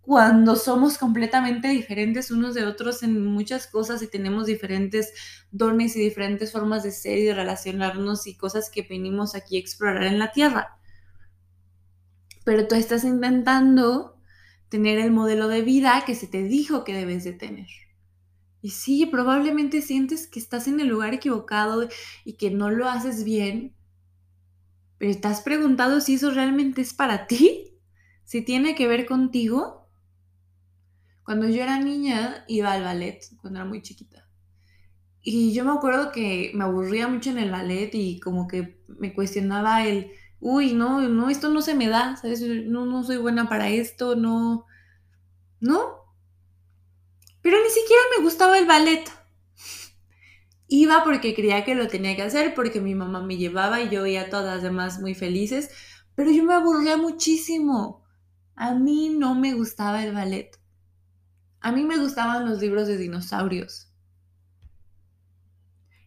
cuando 0.00 0.56
somos 0.56 0.96
completamente 0.96 1.68
diferentes 1.68 2.30
unos 2.30 2.54
de 2.54 2.64
otros 2.64 3.02
en 3.02 3.24
muchas 3.24 3.66
cosas 3.66 4.02
y 4.02 4.08
tenemos 4.08 4.46
diferentes 4.46 5.12
dones 5.50 5.94
y 5.94 6.00
diferentes 6.00 6.52
formas 6.52 6.82
de 6.82 6.90
ser 6.90 7.18
y 7.18 7.24
de 7.24 7.34
relacionarnos 7.34 8.26
y 8.26 8.36
cosas 8.36 8.70
que 8.70 8.82
venimos 8.82 9.34
aquí 9.34 9.56
a 9.56 9.60
explorar 9.60 10.04
en 10.04 10.18
la 10.18 10.32
Tierra 10.32 10.80
pero 12.44 12.66
tú 12.66 12.74
estás 12.74 13.04
intentando 13.04 14.18
tener 14.68 14.98
el 14.98 15.10
modelo 15.10 15.48
de 15.48 15.62
vida 15.62 16.02
que 16.06 16.14
se 16.14 16.26
te 16.26 16.42
dijo 16.42 16.84
que 16.84 16.94
debes 16.94 17.24
de 17.24 17.32
tener. 17.32 17.68
Y 18.62 18.70
sí, 18.70 19.06
probablemente 19.06 19.82
sientes 19.82 20.26
que 20.26 20.38
estás 20.38 20.68
en 20.68 20.80
el 20.80 20.88
lugar 20.88 21.14
equivocado 21.14 21.88
y 22.24 22.34
que 22.34 22.50
no 22.50 22.70
lo 22.70 22.88
haces 22.88 23.24
bien, 23.24 23.74
pero 24.98 25.18
¿te 25.20 25.28
has 25.28 25.40
preguntado 25.40 26.00
si 26.00 26.14
eso 26.14 26.30
realmente 26.30 26.80
es 26.82 26.94
para 26.94 27.26
ti? 27.26 27.78
¿Si 28.24 28.42
tiene 28.42 28.74
que 28.74 28.86
ver 28.86 29.06
contigo? 29.06 29.88
Cuando 31.24 31.48
yo 31.48 31.62
era 31.62 31.78
niña 31.80 32.44
iba 32.48 32.72
al 32.72 32.82
ballet, 32.82 33.20
cuando 33.40 33.60
era 33.60 33.68
muy 33.68 33.80
chiquita. 33.82 34.28
Y 35.22 35.52
yo 35.54 35.64
me 35.64 35.72
acuerdo 35.72 36.12
que 36.12 36.50
me 36.54 36.64
aburría 36.64 37.08
mucho 37.08 37.30
en 37.30 37.38
el 37.38 37.50
ballet 37.50 37.90
y 37.94 38.20
como 38.20 38.48
que 38.48 38.82
me 38.88 39.12
cuestionaba 39.14 39.86
el, 39.86 40.12
uy, 40.40 40.72
no, 40.74 41.02
no, 41.08 41.30
esto 41.30 41.50
no 41.50 41.62
se 41.62 41.74
me 41.74 41.88
da, 41.88 42.16
¿sabes? 42.16 42.42
No, 42.42 42.86
no 42.86 43.04
soy 43.04 43.18
buena 43.18 43.48
para 43.48 43.68
esto, 43.68 44.16
no, 44.16 44.66
no. 45.60 45.99
Pero 47.42 47.56
ni 47.62 47.70
siquiera 47.70 48.02
me 48.16 48.22
gustaba 48.22 48.58
el 48.58 48.66
ballet. 48.66 49.10
Iba 50.68 51.02
porque 51.02 51.34
creía 51.34 51.64
que 51.64 51.74
lo 51.74 51.88
tenía 51.88 52.14
que 52.14 52.22
hacer, 52.22 52.54
porque 52.54 52.80
mi 52.80 52.94
mamá 52.94 53.22
me 53.22 53.36
llevaba 53.36 53.80
y 53.80 53.88
yo 53.88 54.02
veía 54.02 54.22
a 54.22 54.30
todas 54.30 54.54
las 54.54 54.62
demás 54.62 55.00
muy 55.00 55.14
felices, 55.14 55.70
pero 56.14 56.30
yo 56.30 56.44
me 56.44 56.54
aburría 56.54 56.96
muchísimo. 56.96 58.04
A 58.54 58.74
mí 58.74 59.08
no 59.08 59.34
me 59.34 59.54
gustaba 59.54 60.04
el 60.04 60.12
ballet. 60.12 60.60
A 61.60 61.72
mí 61.72 61.82
me 61.84 61.98
gustaban 61.98 62.48
los 62.48 62.60
libros 62.60 62.86
de 62.86 62.96
dinosaurios. 62.96 63.90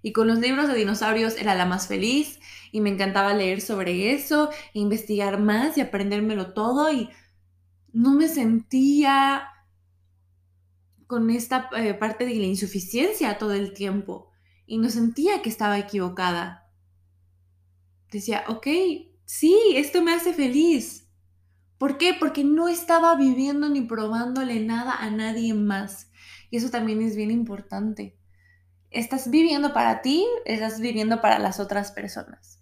Y 0.02 0.12
con 0.12 0.28
los 0.28 0.40
libros 0.40 0.68
de 0.68 0.76
dinosaurios 0.76 1.36
era 1.38 1.56
la 1.56 1.66
más 1.66 1.88
feliz 1.88 2.40
y 2.72 2.82
me 2.82 2.90
encantaba 2.90 3.34
leer 3.34 3.62
sobre 3.62 4.14
eso, 4.14 4.50
e 4.74 4.80
investigar 4.80 5.40
más 5.40 5.78
y 5.78 5.82
aprendérmelo 5.82 6.54
todo 6.54 6.92
y 6.92 7.10
no 7.94 8.14
me 8.14 8.28
sentía 8.28 9.48
con 11.14 11.30
esta 11.30 11.70
eh, 11.78 11.94
parte 11.94 12.26
de 12.26 12.36
la 12.36 12.46
insuficiencia 12.46 13.38
todo 13.38 13.54
el 13.54 13.74
tiempo 13.74 14.30
y 14.66 14.78
no 14.78 14.90
sentía 14.90 15.42
que 15.42 15.50
estaba 15.50 15.78
equivocada. 15.78 16.70
Decía, 18.12 18.44
ok, 18.48 18.68
sí, 19.26 19.58
esto 19.76 20.02
me 20.02 20.14
hace 20.14 20.34
feliz. 20.34 21.08
¿Por 21.78 21.98
qué? 21.98 22.16
Porque 22.20 22.44
no 22.44 22.68
estaba 22.68 23.16
viviendo 23.16 23.70
ni 23.70 23.82
probándole 23.82 24.60
nada 24.60 24.96
a 24.96 25.10
nadie 25.10 25.54
más. 25.54 26.10
Y 26.50 26.58
eso 26.58 26.70
también 26.70 27.02
es 27.02 27.16
bien 27.16 27.32
importante 27.32 28.18
estás 28.94 29.30
viviendo 29.30 29.74
para 29.74 30.02
ti, 30.02 30.26
estás 30.46 30.80
viviendo 30.80 31.20
para 31.20 31.40
las 31.40 31.60
otras 31.60 31.92
personas. 31.92 32.62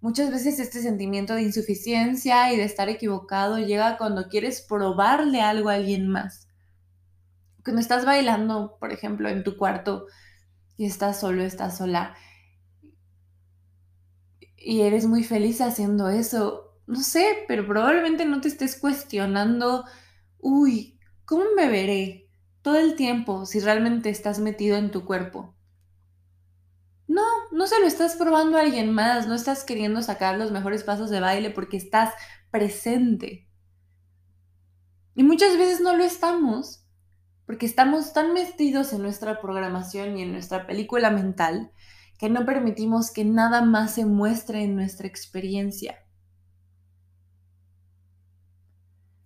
Muchas 0.00 0.30
veces 0.30 0.58
este 0.58 0.80
sentimiento 0.80 1.34
de 1.34 1.42
insuficiencia 1.42 2.52
y 2.52 2.56
de 2.56 2.64
estar 2.64 2.88
equivocado 2.88 3.58
llega 3.58 3.98
cuando 3.98 4.28
quieres 4.28 4.62
probarle 4.62 5.42
algo 5.42 5.68
a 5.68 5.74
alguien 5.74 6.08
más. 6.08 6.48
Cuando 7.64 7.80
estás 7.80 8.04
bailando, 8.04 8.76
por 8.80 8.92
ejemplo, 8.92 9.28
en 9.28 9.44
tu 9.44 9.56
cuarto 9.56 10.06
y 10.76 10.86
estás 10.86 11.20
solo, 11.20 11.42
estás 11.42 11.78
sola 11.78 12.14
y 14.56 14.82
eres 14.82 15.06
muy 15.06 15.24
feliz 15.24 15.60
haciendo 15.60 16.08
eso, 16.08 16.78
no 16.86 17.00
sé, 17.02 17.44
pero 17.48 17.66
probablemente 17.66 18.24
no 18.24 18.40
te 18.40 18.48
estés 18.48 18.76
cuestionando, 18.78 19.84
uy, 20.38 20.98
¿cómo 21.24 21.44
me 21.56 21.68
veré 21.68 22.28
todo 22.62 22.76
el 22.78 22.96
tiempo 22.96 23.44
si 23.46 23.60
realmente 23.60 24.10
estás 24.10 24.38
metido 24.38 24.76
en 24.76 24.90
tu 24.90 25.04
cuerpo? 25.04 25.56
No, 27.06 27.22
no 27.52 27.66
se 27.66 27.78
lo 27.80 27.86
estás 27.86 28.16
probando 28.16 28.58
a 28.58 28.62
alguien 28.62 28.92
más, 28.92 29.28
no 29.28 29.34
estás 29.34 29.64
queriendo 29.64 30.02
sacar 30.02 30.36
los 30.38 30.50
mejores 30.50 30.82
pasos 30.84 31.10
de 31.10 31.20
baile 31.20 31.50
porque 31.50 31.76
estás 31.76 32.14
presente. 32.50 33.48
Y 35.14 35.22
muchas 35.22 35.56
veces 35.56 35.80
no 35.80 35.96
lo 35.96 36.04
estamos 36.04 36.81
porque 37.46 37.66
estamos 37.66 38.12
tan 38.12 38.32
metidos 38.32 38.92
en 38.92 39.02
nuestra 39.02 39.40
programación 39.40 40.16
y 40.16 40.22
en 40.22 40.32
nuestra 40.32 40.66
película 40.66 41.10
mental 41.10 41.72
que 42.18 42.28
no 42.28 42.46
permitimos 42.46 43.10
que 43.10 43.24
nada 43.24 43.62
más 43.62 43.94
se 43.94 44.06
muestre 44.06 44.62
en 44.62 44.76
nuestra 44.76 45.06
experiencia. 45.08 45.98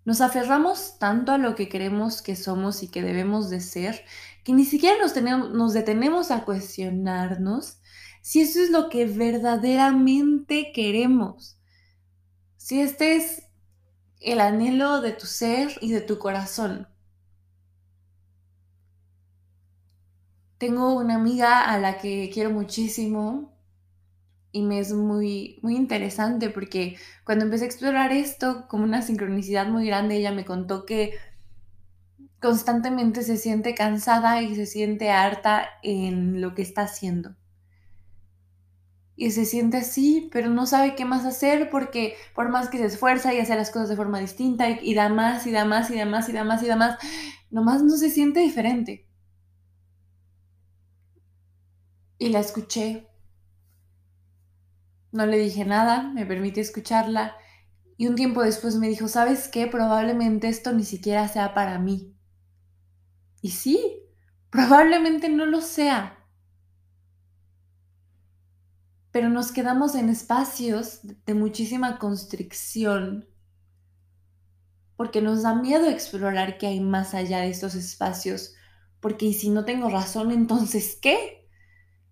Nos 0.06 0.20
aferramos 0.20 0.98
tanto 0.98 1.32
a 1.32 1.38
lo 1.38 1.56
que 1.56 1.68
creemos 1.68 2.22
que 2.22 2.36
somos 2.36 2.82
y 2.82 2.88
que 2.88 3.02
debemos 3.02 3.50
de 3.50 3.60
ser 3.60 4.04
que 4.44 4.52
ni 4.52 4.64
siquiera 4.64 4.96
nos, 5.00 5.14
nos 5.52 5.72
detenemos 5.72 6.30
a 6.30 6.44
cuestionarnos 6.44 7.80
si 8.22 8.40
eso 8.40 8.60
es 8.60 8.70
lo 8.70 8.88
que 8.88 9.06
verdaderamente 9.06 10.70
queremos. 10.72 11.60
Si 12.56 12.80
este 12.80 13.16
es 13.16 13.42
el 14.20 14.40
anhelo 14.40 15.00
de 15.00 15.12
tu 15.12 15.26
ser 15.26 15.76
y 15.80 15.92
de 15.92 16.00
tu 16.00 16.18
corazón. 16.18 16.88
Tengo 20.58 20.94
una 20.94 21.16
amiga 21.16 21.70
a 21.70 21.78
la 21.78 21.98
que 21.98 22.30
quiero 22.32 22.50
muchísimo 22.50 23.52
y 24.52 24.62
me 24.62 24.78
es 24.78 24.92
muy, 24.92 25.58
muy 25.62 25.76
interesante 25.76 26.48
porque 26.48 26.96
cuando 27.24 27.44
empecé 27.44 27.64
a 27.64 27.66
explorar 27.66 28.12
esto 28.12 28.66
como 28.68 28.84
una 28.84 29.02
sincronicidad 29.02 29.66
muy 29.66 29.86
grande, 29.86 30.16
ella 30.16 30.32
me 30.32 30.46
contó 30.46 30.86
que 30.86 31.12
constantemente 32.40 33.22
se 33.22 33.36
siente 33.36 33.74
cansada 33.74 34.40
y 34.40 34.54
se 34.54 34.64
siente 34.64 35.10
harta 35.10 35.68
en 35.82 36.40
lo 36.40 36.54
que 36.54 36.62
está 36.62 36.82
haciendo. 36.82 37.36
Y 39.14 39.30
se 39.30 39.46
siente 39.46 39.78
así, 39.78 40.28
pero 40.32 40.48
no 40.48 40.66
sabe 40.66 40.94
qué 40.94 41.04
más 41.04 41.24
hacer 41.24 41.70
porque 41.70 42.14
por 42.34 42.50
más 42.50 42.68
que 42.68 42.78
se 42.78 42.86
esfuerza 42.86 43.34
y 43.34 43.40
hace 43.40 43.56
las 43.56 43.70
cosas 43.70 43.88
de 43.88 43.96
forma 43.96 44.20
distinta 44.20 44.68
y, 44.70 44.94
da 44.94 45.08
más 45.08 45.46
y 45.46 45.50
da 45.50 45.64
más 45.64 45.90
y 45.90 45.96
da 45.96 46.04
más 46.04 46.28
y 46.28 46.32
da 46.32 46.44
más 46.44 46.62
y 46.62 46.66
da 46.66 46.76
más, 46.76 46.98
nomás 47.50 47.82
no 47.82 47.96
se 47.96 48.10
siente 48.10 48.40
diferente. 48.40 49.05
Y 52.18 52.28
la 52.30 52.40
escuché. 52.40 53.08
No 55.12 55.26
le 55.26 55.38
dije 55.38 55.64
nada, 55.64 56.02
me 56.12 56.26
permití 56.26 56.60
escucharla 56.60 57.36
y 57.96 58.06
un 58.06 58.14
tiempo 58.14 58.42
después 58.42 58.76
me 58.76 58.88
dijo, 58.88 59.08
¿sabes 59.08 59.48
qué? 59.48 59.66
Probablemente 59.66 60.48
esto 60.48 60.72
ni 60.72 60.84
siquiera 60.84 61.28
sea 61.28 61.54
para 61.54 61.78
mí. 61.78 62.14
Y 63.40 63.50
sí, 63.50 64.02
probablemente 64.50 65.28
no 65.28 65.46
lo 65.46 65.60
sea. 65.60 66.18
Pero 69.10 69.30
nos 69.30 69.50
quedamos 69.52 69.94
en 69.94 70.10
espacios 70.10 71.00
de 71.02 71.34
muchísima 71.34 71.98
constricción 71.98 73.26
porque 74.96 75.22
nos 75.22 75.42
da 75.42 75.54
miedo 75.54 75.88
explorar 75.88 76.58
qué 76.58 76.66
hay 76.68 76.80
más 76.80 77.14
allá 77.14 77.40
de 77.40 77.50
estos 77.50 77.74
espacios. 77.74 78.54
Porque 79.00 79.32
si 79.32 79.50
no 79.50 79.64
tengo 79.64 79.88
razón, 79.88 80.30
entonces 80.32 80.98
¿qué? 81.00 81.45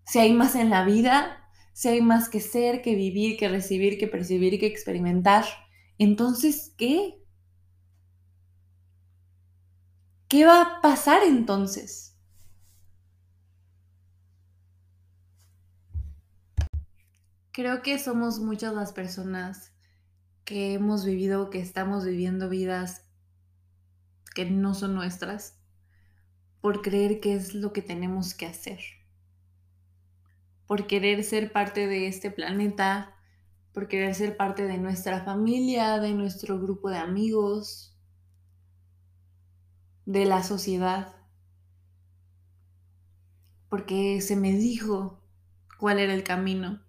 Si 0.05 0.19
hay 0.19 0.33
más 0.33 0.55
en 0.55 0.71
la 0.71 0.85
vida, 0.85 1.51
si 1.73 1.89
hay 1.89 2.01
más 2.01 2.29
que 2.29 2.41
ser, 2.41 2.83
que 2.83 2.95
vivir, 2.95 3.37
que 3.37 3.49
recibir, 3.49 3.99
que 3.99 4.07
percibir, 4.07 4.59
que 4.61 4.67
experimentar, 4.67 5.45
entonces 5.99 6.75
¿qué? 6.77 7.21
¿Qué 10.29 10.45
va 10.45 10.63
a 10.63 10.81
pasar 10.81 11.23
entonces? 11.23 12.17
Creo 17.53 17.83
que 17.83 17.99
somos 18.01 18.41
muchas 18.41 18.75
las 18.75 18.93
personas 18.93 19.73
que 20.45 20.75
hemos 20.75 21.05
vivido, 21.05 21.51
que 21.51 21.61
estamos 21.61 22.05
viviendo 22.05 22.49
vidas 22.49 23.05
que 24.35 24.45
no 24.51 24.75
son 24.75 24.95
nuestras, 24.95 25.61
por 26.61 26.83
creer 26.83 27.21
que 27.21 27.35
es 27.35 27.55
lo 27.55 27.73
que 27.73 27.83
tenemos 27.83 28.35
que 28.35 28.47
hacer, 28.47 28.81
por 30.67 30.87
querer 30.87 31.23
ser 31.25 31.53
parte 31.53 31.87
de 31.87 32.07
este 32.07 32.31
planeta, 32.31 33.15
por 33.73 33.89
querer 33.89 34.15
ser 34.15 34.37
parte 34.37 34.65
de 34.65 34.79
nuestra 34.79 35.25
familia, 35.25 35.99
de 35.99 36.13
nuestro 36.13 36.61
grupo 36.61 36.91
de 36.91 36.99
amigos, 36.99 37.97
de 40.07 40.25
la 40.25 40.43
sociedad, 40.43 41.17
porque 43.69 44.21
se 44.21 44.37
me 44.37 44.53
dijo 44.53 45.21
cuál 45.79 45.99
era 45.99 46.15
el 46.15 46.23
camino, 46.23 46.83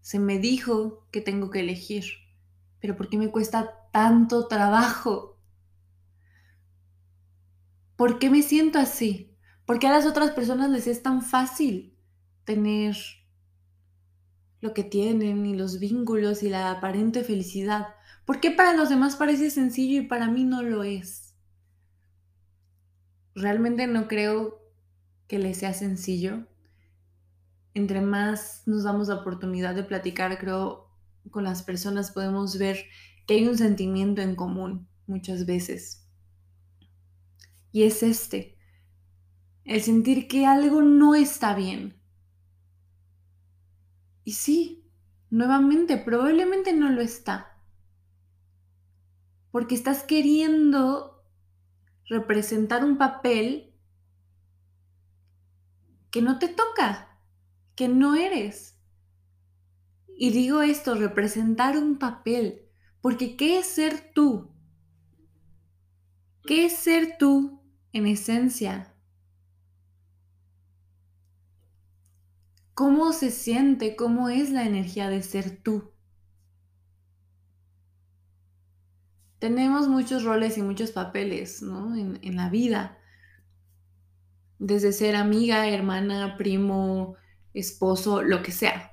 se 0.00 0.18
me 0.18 0.38
dijo 0.38 1.06
que 1.10 1.20
tengo 1.20 1.50
que 1.50 1.60
elegir, 1.60 2.04
pero 2.80 2.96
¿por 2.96 3.08
qué 3.08 3.18
me 3.18 3.30
cuesta 3.30 3.88
tanto 3.92 4.48
trabajo? 4.48 5.38
¿Por 7.96 8.18
qué 8.18 8.28
me 8.28 8.42
siento 8.42 8.78
así? 8.78 9.36
¿Por 9.66 9.78
qué 9.78 9.86
a 9.86 9.92
las 9.92 10.04
otras 10.04 10.32
personas 10.32 10.70
les 10.70 10.86
es 10.86 11.02
tan 11.02 11.22
fácil 11.22 11.93
tener 12.44 12.96
lo 14.60 14.72
que 14.74 14.84
tienen 14.84 15.44
y 15.46 15.54
los 15.54 15.78
vínculos 15.78 16.42
y 16.42 16.48
la 16.48 16.70
aparente 16.70 17.24
felicidad? 17.24 17.88
¿Por 18.24 18.40
qué 18.40 18.50
para 18.50 18.74
los 18.74 18.88
demás 18.88 19.16
parece 19.16 19.50
sencillo 19.50 20.02
y 20.02 20.06
para 20.06 20.28
mí 20.28 20.44
no 20.44 20.62
lo 20.62 20.84
es? 20.84 21.24
realmente 23.34 23.86
no 23.86 24.08
creo 24.08 24.62
que 25.26 25.38
le 25.38 25.54
sea 25.54 25.74
sencillo. 25.74 26.46
Entre 27.74 28.00
más 28.00 28.62
nos 28.66 28.84
damos 28.84 29.08
la 29.08 29.16
oportunidad 29.16 29.74
de 29.74 29.82
platicar, 29.82 30.38
creo, 30.38 30.88
con 31.30 31.44
las 31.44 31.62
personas 31.62 32.12
podemos 32.12 32.58
ver 32.58 32.84
que 33.26 33.34
hay 33.34 33.48
un 33.48 33.58
sentimiento 33.58 34.22
en 34.22 34.36
común 34.36 34.88
muchas 35.06 35.46
veces. 35.46 36.06
Y 37.72 37.82
es 37.82 38.02
este, 38.04 38.56
el 39.64 39.82
sentir 39.82 40.28
que 40.28 40.46
algo 40.46 40.82
no 40.82 41.14
está 41.14 41.54
bien. 41.54 42.00
Y 44.24 44.32
sí, 44.32 44.84
nuevamente, 45.30 45.98
probablemente 45.98 46.72
no 46.72 46.90
lo 46.90 47.02
está. 47.02 47.58
Porque 49.50 49.74
estás 49.74 50.02
queriendo 50.02 51.22
representar 52.08 52.84
un 52.84 52.98
papel 52.98 53.74
que 56.10 56.22
no 56.22 56.38
te 56.38 56.48
toca, 56.48 57.18
que 57.74 57.88
no 57.88 58.14
eres. 58.14 58.78
Y 60.16 60.30
digo 60.30 60.62
esto, 60.62 60.94
representar 60.94 61.76
un 61.76 61.98
papel, 61.98 62.68
porque 63.00 63.36
¿qué 63.36 63.58
es 63.58 63.66
ser 63.66 64.12
tú? 64.14 64.50
¿Qué 66.46 66.66
es 66.66 66.76
ser 66.76 67.16
tú 67.18 67.60
en 67.92 68.06
esencia? 68.06 68.93
¿Cómo 72.74 73.12
se 73.12 73.30
siente? 73.30 73.96
¿Cómo 73.96 74.28
es 74.28 74.50
la 74.50 74.64
energía 74.64 75.08
de 75.08 75.22
ser 75.22 75.62
tú? 75.62 75.90
Tenemos 79.38 79.86
muchos 79.86 80.24
roles 80.24 80.58
y 80.58 80.62
muchos 80.62 80.90
papeles 80.90 81.62
¿no? 81.62 81.94
en, 81.94 82.18
en 82.22 82.34
la 82.34 82.50
vida 82.50 82.98
desde 84.58 84.92
ser 84.92 85.14
amiga, 85.16 85.68
hermana, 85.68 86.36
primo, 86.36 87.16
esposo, 87.52 88.22
lo 88.22 88.42
que 88.42 88.50
sea. 88.52 88.92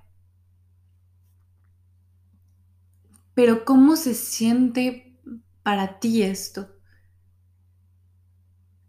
Pero 3.34 3.66
¿cómo 3.66 3.96
se 3.98 4.14
siente 4.14 5.18
para 5.64 6.00
ti 6.00 6.24
esto? 6.24 6.70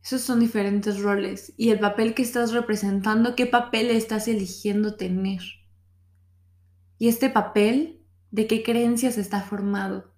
Esos 0.02 0.22
son 0.22 0.40
diferentes 0.40 1.00
roles. 1.00 1.52
Y 1.56 1.70
el 1.70 1.78
papel 1.78 2.14
que 2.14 2.22
estás 2.22 2.52
representando, 2.52 3.36
¿qué 3.36 3.46
papel 3.46 3.90
estás 3.90 4.26
eligiendo 4.26 4.96
tener? 4.96 5.40
Y 6.98 7.08
este 7.08 7.30
papel, 7.30 8.00
¿de 8.30 8.46
qué 8.46 8.62
creencias 8.62 9.16
está 9.16 9.42
formado? 9.42 10.12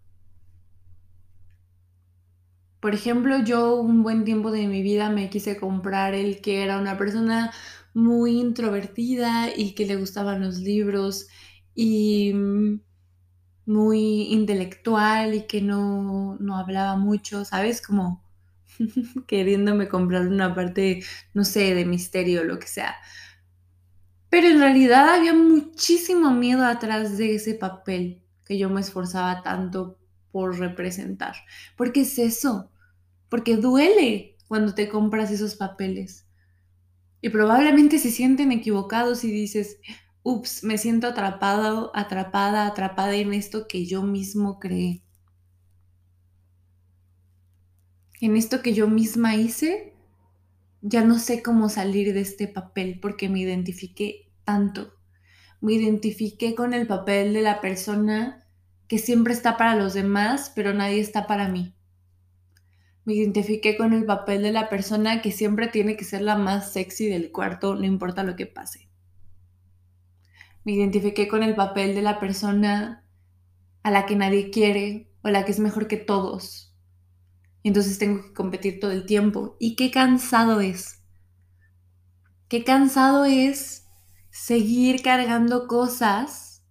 Por 2.80 2.94
ejemplo, 2.94 3.42
yo 3.42 3.76
un 3.76 4.02
buen 4.02 4.24
tiempo 4.24 4.50
de 4.50 4.66
mi 4.66 4.82
vida 4.82 5.10
me 5.10 5.30
quise 5.30 5.56
comprar 5.56 6.14
el 6.14 6.40
que 6.40 6.62
era 6.62 6.78
una 6.78 6.98
persona 6.98 7.52
muy 7.94 8.40
introvertida 8.40 9.54
y 9.56 9.72
que 9.74 9.86
le 9.86 9.96
gustaban 9.96 10.42
los 10.42 10.58
libros 10.58 11.28
y 11.74 12.32
mm, 12.34 12.80
muy 13.66 14.28
intelectual 14.32 15.34
y 15.34 15.46
que 15.46 15.62
no, 15.62 16.36
no 16.40 16.56
hablaba 16.56 16.96
mucho, 16.96 17.44
¿sabes? 17.44 17.80
Como 17.80 18.23
queriéndome 19.26 19.88
comprar 19.88 20.26
una 20.26 20.54
parte, 20.54 21.02
no 21.32 21.44
sé, 21.44 21.74
de 21.74 21.84
misterio 21.84 22.42
o 22.42 22.44
lo 22.44 22.58
que 22.58 22.66
sea. 22.66 22.96
Pero 24.28 24.48
en 24.48 24.58
realidad 24.58 25.14
había 25.14 25.32
muchísimo 25.32 26.32
miedo 26.32 26.64
atrás 26.64 27.16
de 27.16 27.36
ese 27.36 27.54
papel 27.54 28.24
que 28.44 28.58
yo 28.58 28.68
me 28.68 28.80
esforzaba 28.80 29.42
tanto 29.42 29.96
por 30.32 30.58
representar. 30.58 31.36
Porque 31.76 32.00
es 32.00 32.18
eso, 32.18 32.72
porque 33.28 33.56
duele 33.56 34.36
cuando 34.48 34.74
te 34.74 34.88
compras 34.88 35.30
esos 35.30 35.54
papeles. 35.54 36.26
Y 37.20 37.28
probablemente 37.28 38.00
se 38.00 38.10
sienten 38.10 38.50
equivocados 38.50 39.22
y 39.22 39.30
dices, 39.30 39.78
ups, 40.24 40.64
me 40.64 40.78
siento 40.78 41.06
atrapado, 41.06 41.92
atrapada, 41.94 42.66
atrapada 42.66 43.14
en 43.14 43.32
esto 43.34 43.68
que 43.68 43.86
yo 43.86 44.02
mismo 44.02 44.58
creé. 44.58 45.03
En 48.20 48.36
esto 48.36 48.62
que 48.62 48.74
yo 48.74 48.88
misma 48.88 49.36
hice, 49.36 49.94
ya 50.82 51.04
no 51.04 51.18
sé 51.18 51.42
cómo 51.42 51.68
salir 51.68 52.14
de 52.14 52.20
este 52.20 52.48
papel 52.48 52.98
porque 53.00 53.28
me 53.28 53.40
identifiqué 53.40 54.30
tanto. 54.44 54.94
Me 55.60 55.74
identifiqué 55.74 56.54
con 56.54 56.74
el 56.74 56.86
papel 56.86 57.32
de 57.32 57.42
la 57.42 57.60
persona 57.60 58.46
que 58.88 58.98
siempre 58.98 59.32
está 59.32 59.56
para 59.56 59.76
los 59.76 59.94
demás, 59.94 60.52
pero 60.54 60.74
nadie 60.74 61.00
está 61.00 61.26
para 61.26 61.48
mí 61.48 61.74
me 63.04 63.14
identifiqué 63.14 63.76
con 63.76 63.92
el 63.92 64.04
papel 64.04 64.42
de 64.42 64.52
la 64.52 64.68
persona 64.68 65.20
que 65.20 65.30
siempre 65.30 65.68
tiene 65.68 65.96
que 65.96 66.04
ser 66.04 66.22
la 66.22 66.36
más 66.36 66.72
sexy 66.72 67.06
del 67.08 67.32
cuarto, 67.32 67.74
no 67.74 67.84
importa 67.84 68.22
lo 68.24 68.34
que 68.34 68.46
pase. 68.46 68.88
Me 70.64 70.72
identifiqué 70.72 71.28
con 71.28 71.42
el 71.42 71.54
papel 71.54 71.94
de 71.94 72.02
la 72.02 72.18
persona 72.18 73.04
a 73.82 73.90
la 73.90 74.06
que 74.06 74.16
nadie 74.16 74.50
quiere 74.50 75.10
o 75.22 75.28
la 75.28 75.44
que 75.44 75.52
es 75.52 75.60
mejor 75.60 75.86
que 75.86 75.98
todos. 75.98 76.73
Entonces 77.64 77.98
tengo 77.98 78.22
que 78.22 78.34
competir 78.34 78.78
todo 78.78 78.92
el 78.92 79.06
tiempo. 79.06 79.56
Y 79.58 79.74
qué 79.74 79.90
cansado 79.90 80.60
es. 80.60 81.02
Qué 82.48 82.62
cansado 82.62 83.24
es 83.24 83.88
seguir 84.30 85.02
cargando 85.02 85.66
cosas, 85.66 86.62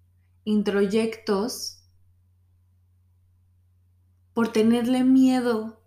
introyectos, 0.45 1.83
por 4.33 4.51
tenerle 4.51 5.03
miedo 5.03 5.81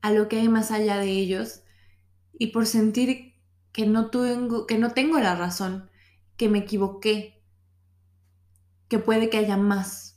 a 0.00 0.10
lo 0.12 0.28
que 0.28 0.40
hay 0.40 0.48
más 0.48 0.70
allá 0.70 0.98
de 0.98 1.10
ellos 1.10 1.62
y 2.38 2.48
por 2.48 2.66
sentir 2.66 3.34
que 3.72 3.86
no 3.86 4.10
tengo, 4.10 4.66
que 4.66 4.78
no 4.78 4.92
tengo 4.92 5.18
la 5.20 5.36
razón, 5.36 5.90
que 6.36 6.48
me 6.48 6.58
equivoqué, 6.60 7.42
que 8.88 8.98
puede 8.98 9.30
que 9.30 9.38
haya 9.38 9.56
más. 9.56 10.15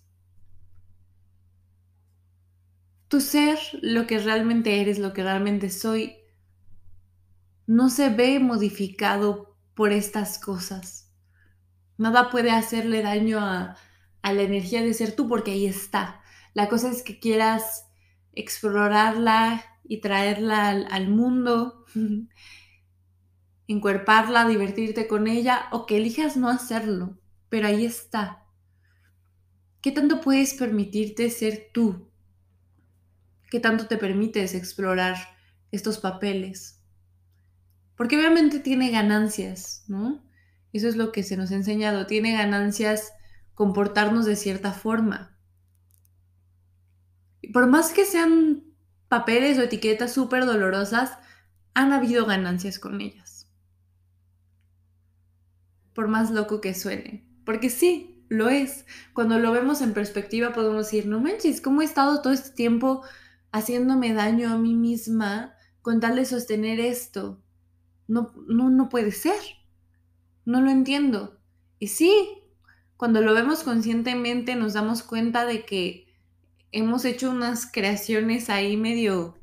Tu 3.09 3.21
ser, 3.21 3.59
lo 3.81 4.07
que 4.07 4.19
realmente 4.19 4.81
eres, 4.81 4.99
lo 4.99 5.13
que 5.13 5.23
realmente 5.23 5.71
soy, 5.71 6.15
no 7.65 7.89
se 7.89 8.09
ve 8.09 8.39
modificado 8.39 9.55
por 9.73 9.91
estas 9.91 10.39
cosas. 10.39 11.11
Nada 11.97 12.29
puede 12.29 12.51
hacerle 12.51 13.01
daño 13.01 13.39
a, 13.39 13.75
la 14.23 14.41
energía 14.41 14.81
de 14.81 14.93
ser 14.93 15.15
tú 15.15 15.27
porque 15.27 15.51
ahí 15.51 15.65
está. 15.65 16.21
La 16.53 16.69
cosa 16.69 16.91
es 16.91 17.01
que 17.01 17.19
quieras 17.19 17.87
explorarla 18.33 19.63
y 19.83 20.01
traerla 20.01 20.69
al, 20.69 21.09
mundo, 21.09 21.85
encuerparla, 23.67 24.47
divertirte 24.47 25.07
con 25.07 25.27
ella 25.27 25.67
o 25.71 25.85
que 25.85 25.97
elijas 25.97 26.37
no 26.37 26.47
hacerlo, 26.47 27.17
pero 27.49 27.67
ahí 27.67 27.85
está. 27.85 28.45
¿Qué 29.81 29.91
tanto 29.91 30.21
puedes 30.21 30.53
permitirte 30.53 31.29
ser 31.29 31.69
tú? 31.73 32.08
¿Qué 33.49 33.59
tanto 33.59 33.87
te 33.87 33.97
permites 33.97 34.53
explorar 34.53 35.17
estos 35.71 35.97
papeles? 35.97 36.81
Porque 37.95 38.17
obviamente 38.17 38.59
tiene 38.59 38.91
ganancias, 38.91 39.83
¿no? 39.87 40.23
Eso 40.71 40.87
es 40.87 40.95
lo 40.95 41.11
que 41.11 41.23
se 41.23 41.35
nos 41.35 41.51
ha 41.51 41.55
enseñado. 41.55 42.05
Tiene 42.05 42.33
ganancias 42.33 43.11
comportarnos 43.55 44.25
de 44.25 44.35
cierta 44.35 44.71
forma. 44.71 45.37
Por 47.51 47.67
más 47.67 47.91
que 47.91 48.05
sean 48.05 48.63
papeles 49.07 49.57
o 49.57 49.63
etiquetas 49.63 50.13
súper 50.13 50.45
dolorosas, 50.45 51.17
han 51.73 51.91
habido 51.91 52.25
ganancias 52.25 52.77
con 52.77 53.01
ellas. 53.01 53.51
Por 55.93 56.07
más 56.07 56.29
loco 56.29 56.61
que 56.61 56.75
suene. 56.75 57.27
Porque 57.45 57.69
sí, 57.69 58.23
lo 58.29 58.49
es. 58.49 58.85
Cuando 59.13 59.39
lo 59.39 59.51
vemos 59.51 59.81
en 59.81 59.93
perspectiva 59.93 60.53
podemos 60.53 60.85
decir, 60.85 61.07
no 61.07 61.19
manches, 61.19 61.61
¿cómo 61.61 61.81
he 61.81 61.85
estado 61.85 62.21
todo 62.21 62.31
este 62.31 62.51
tiempo 62.51 63.01
haciéndome 63.51 64.13
daño 64.13 64.51
a 64.51 64.57
mí 64.57 64.75
misma 64.75 65.55
con 65.81 65.99
tal 65.99 66.15
de 66.15 66.25
sostener 66.25 66.79
esto? 66.79 67.41
No, 68.07 68.33
no, 68.47 68.69
no 68.69 68.89
puede 68.89 69.11
ser. 69.11 69.39
No 70.45 70.61
lo 70.61 70.69
entiendo. 70.69 71.39
Y 71.79 71.87
sí, 71.87 72.11
cuando 72.97 73.21
lo 73.21 73.33
vemos 73.33 73.63
conscientemente 73.63 74.55
nos 74.55 74.73
damos 74.73 75.03
cuenta 75.03 75.45
de 75.45 75.65
que 75.65 76.07
hemos 76.71 77.05
hecho 77.05 77.31
unas 77.31 77.65
creaciones 77.71 78.49
ahí 78.49 78.77
medio 78.77 79.39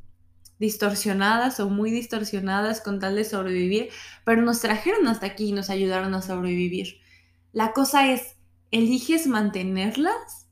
distorsionadas 0.59 1.61
o 1.61 1.69
muy 1.69 1.91
distorsionadas 1.91 2.81
con 2.81 2.99
tal 2.99 3.17
de 3.17 3.25
sobrevivir, 3.25 3.91
pero 4.25 4.43
nos 4.43 4.61
trajeron 4.61 5.07
hasta 5.09 5.27
aquí 5.27 5.49
y 5.49 5.53
nos 5.53 5.71
ayudaron 5.71 6.15
a 6.15 6.23
sobrevivir. 6.23 6.99
La 7.53 7.73
cosa 7.73 8.11
es, 8.13 8.37
¿eliges 8.71 9.27
mantenerlas? 9.27 10.46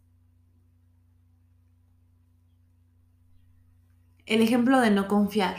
El 4.27 4.43
ejemplo 4.43 4.81
de 4.81 4.91
no 4.91 5.09
confiar. 5.09 5.57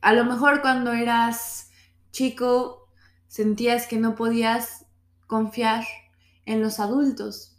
A 0.00 0.12
lo 0.12 0.24
mejor 0.24 0.62
cuando 0.62 0.92
eras 0.92 1.70
chico 2.10 2.88
sentías 3.28 3.86
que 3.86 3.98
no 3.98 4.14
podías 4.14 4.86
confiar 5.26 5.84
en 6.46 6.60
los 6.62 6.80
adultos, 6.80 7.50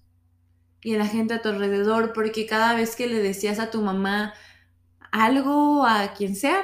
y 0.83 0.93
en 0.93 0.99
la 0.99 1.07
gente 1.07 1.35
a 1.35 1.41
tu 1.41 1.49
alrededor, 1.49 2.13
porque 2.13 2.45
cada 2.45 2.73
vez 2.73 2.95
que 2.95 3.07
le 3.07 3.21
decías 3.21 3.59
a 3.59 3.69
tu 3.69 3.81
mamá 3.81 4.33
algo, 5.11 5.85
a 5.85 6.13
quien 6.13 6.35
sea, 6.35 6.63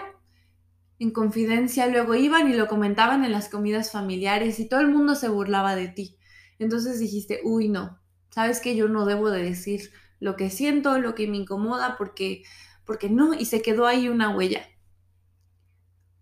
en 1.00 1.12
confidencia, 1.12 1.88
luego 1.88 2.16
iban 2.16 2.50
y 2.50 2.56
lo 2.56 2.68
comentaban 2.68 3.24
en 3.24 3.32
las 3.32 3.50
comidas 3.50 3.92
familiares 3.92 4.60
y 4.60 4.68
todo 4.68 4.80
el 4.80 4.88
mundo 4.88 5.14
se 5.14 5.30
burlaba 5.30 5.76
de 5.76 5.90
ti. 5.90 6.18
Entonces 6.58 7.00
dijiste, 7.00 7.42
uy, 7.44 7.70
no, 7.70 8.00
sabes 8.30 8.60
que 8.60 8.76
yo 8.76 8.88
no 8.88 9.06
debo 9.06 9.30
de 9.30 9.44
decir 9.44 9.92
lo 10.20 10.36
que 10.36 10.50
siento, 10.50 10.98
lo 10.98 11.14
que 11.14 11.28
me 11.28 11.38
incomoda, 11.38 11.96
porque, 11.98 12.42
porque 12.88 13.10
no, 13.10 13.36
y 13.36 13.46
se 13.46 13.62
quedó 13.62 13.86
ahí 13.86 14.10
una 14.10 14.36
huella. 14.36 14.66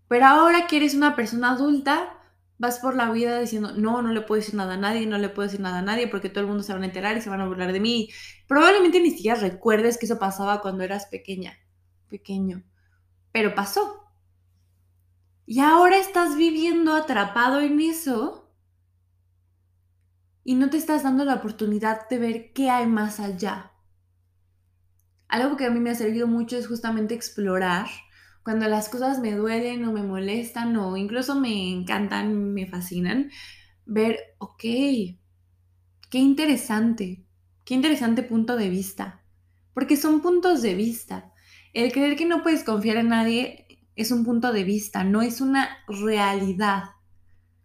Pero 0.08 0.26
ahora 0.26 0.66
que 0.66 0.76
eres 0.76 0.94
una 0.94 1.16
persona 1.16 1.52
adulta, 1.52 2.16
vas 2.58 2.78
por 2.78 2.94
la 2.94 3.10
vida 3.10 3.40
diciendo, 3.40 3.72
no, 3.72 4.02
no 4.02 4.12
le 4.12 4.20
puedo 4.20 4.40
decir 4.40 4.54
nada 4.54 4.74
a 4.74 4.76
nadie, 4.76 5.06
no 5.06 5.18
le 5.18 5.28
puedo 5.28 5.46
decir 5.46 5.60
nada 5.60 5.78
a 5.78 5.82
nadie 5.82 6.08
porque 6.08 6.28
todo 6.28 6.42
el 6.42 6.48
mundo 6.48 6.62
se 6.62 6.72
van 6.72 6.82
a 6.82 6.86
enterar 6.86 7.16
y 7.16 7.20
se 7.20 7.30
van 7.30 7.40
a 7.40 7.46
burlar 7.46 7.72
de 7.72 7.80
mí. 7.80 8.10
Probablemente 8.46 9.00
ni 9.00 9.10
siquiera 9.10 9.40
recuerdes 9.40 9.98
que 9.98 10.06
eso 10.06 10.18
pasaba 10.18 10.60
cuando 10.60 10.84
eras 10.84 11.06
pequeña, 11.06 11.58
pequeño, 12.08 12.62
pero 13.32 13.54
pasó. 13.54 14.04
Y 15.46 15.60
ahora 15.60 15.98
estás 15.98 16.36
viviendo 16.36 16.94
atrapado 16.94 17.60
en 17.60 17.80
eso 17.80 18.50
y 20.44 20.54
no 20.54 20.70
te 20.70 20.76
estás 20.76 21.02
dando 21.04 21.24
la 21.24 21.34
oportunidad 21.34 22.08
de 22.08 22.18
ver 22.18 22.52
qué 22.52 22.70
hay 22.70 22.86
más 22.86 23.20
allá. 23.20 23.72
Algo 25.28 25.56
que 25.56 25.66
a 25.66 25.70
mí 25.70 25.80
me 25.80 25.90
ha 25.90 25.94
servido 25.94 26.26
mucho 26.26 26.56
es 26.56 26.68
justamente 26.68 27.14
explorar 27.14 27.88
cuando 28.46 28.68
las 28.68 28.88
cosas 28.88 29.18
me 29.18 29.32
duelen 29.32 29.84
o 29.86 29.92
me 29.92 30.04
molestan 30.04 30.76
o 30.76 30.96
incluso 30.96 31.34
me 31.34 31.72
encantan, 31.72 32.54
me 32.54 32.66
fascinan, 32.66 33.30
ver, 33.84 34.20
ok, 34.38 34.60
qué 34.60 35.18
interesante, 36.12 37.24
qué 37.64 37.74
interesante 37.74 38.22
punto 38.22 38.56
de 38.56 38.70
vista, 38.70 39.24
porque 39.74 39.96
son 39.96 40.20
puntos 40.20 40.62
de 40.62 40.74
vista. 40.74 41.32
El 41.72 41.90
creer 41.90 42.14
que 42.16 42.24
no 42.24 42.44
puedes 42.44 42.62
confiar 42.62 42.98
en 42.98 43.08
nadie 43.08 43.66
es 43.96 44.12
un 44.12 44.24
punto 44.24 44.52
de 44.52 44.62
vista, 44.62 45.02
no 45.02 45.22
es 45.22 45.40
una 45.40 45.78
realidad. 45.88 46.84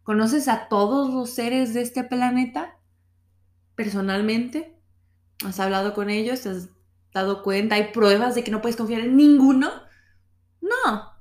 ¿Conoces 0.01 0.47
a 0.47 0.67
todos 0.67 1.13
los 1.13 1.29
seres 1.29 1.75
de 1.75 1.81
este 1.81 2.03
planeta 2.03 2.79
personalmente? 3.75 4.81
¿Has 5.45 5.59
hablado 5.59 5.93
con 5.93 6.09
ellos? 6.09 6.41
¿Te 6.41 6.49
has 6.49 6.69
dado 7.13 7.43
cuenta? 7.43 7.75
¿Hay 7.75 7.91
pruebas 7.91 8.35
de 8.35 8.43
que 8.43 8.51
no 8.51 8.61
puedes 8.61 8.77
confiar 8.77 9.01
en 9.01 9.15
ninguno? 9.17 9.71
No, 10.61 11.11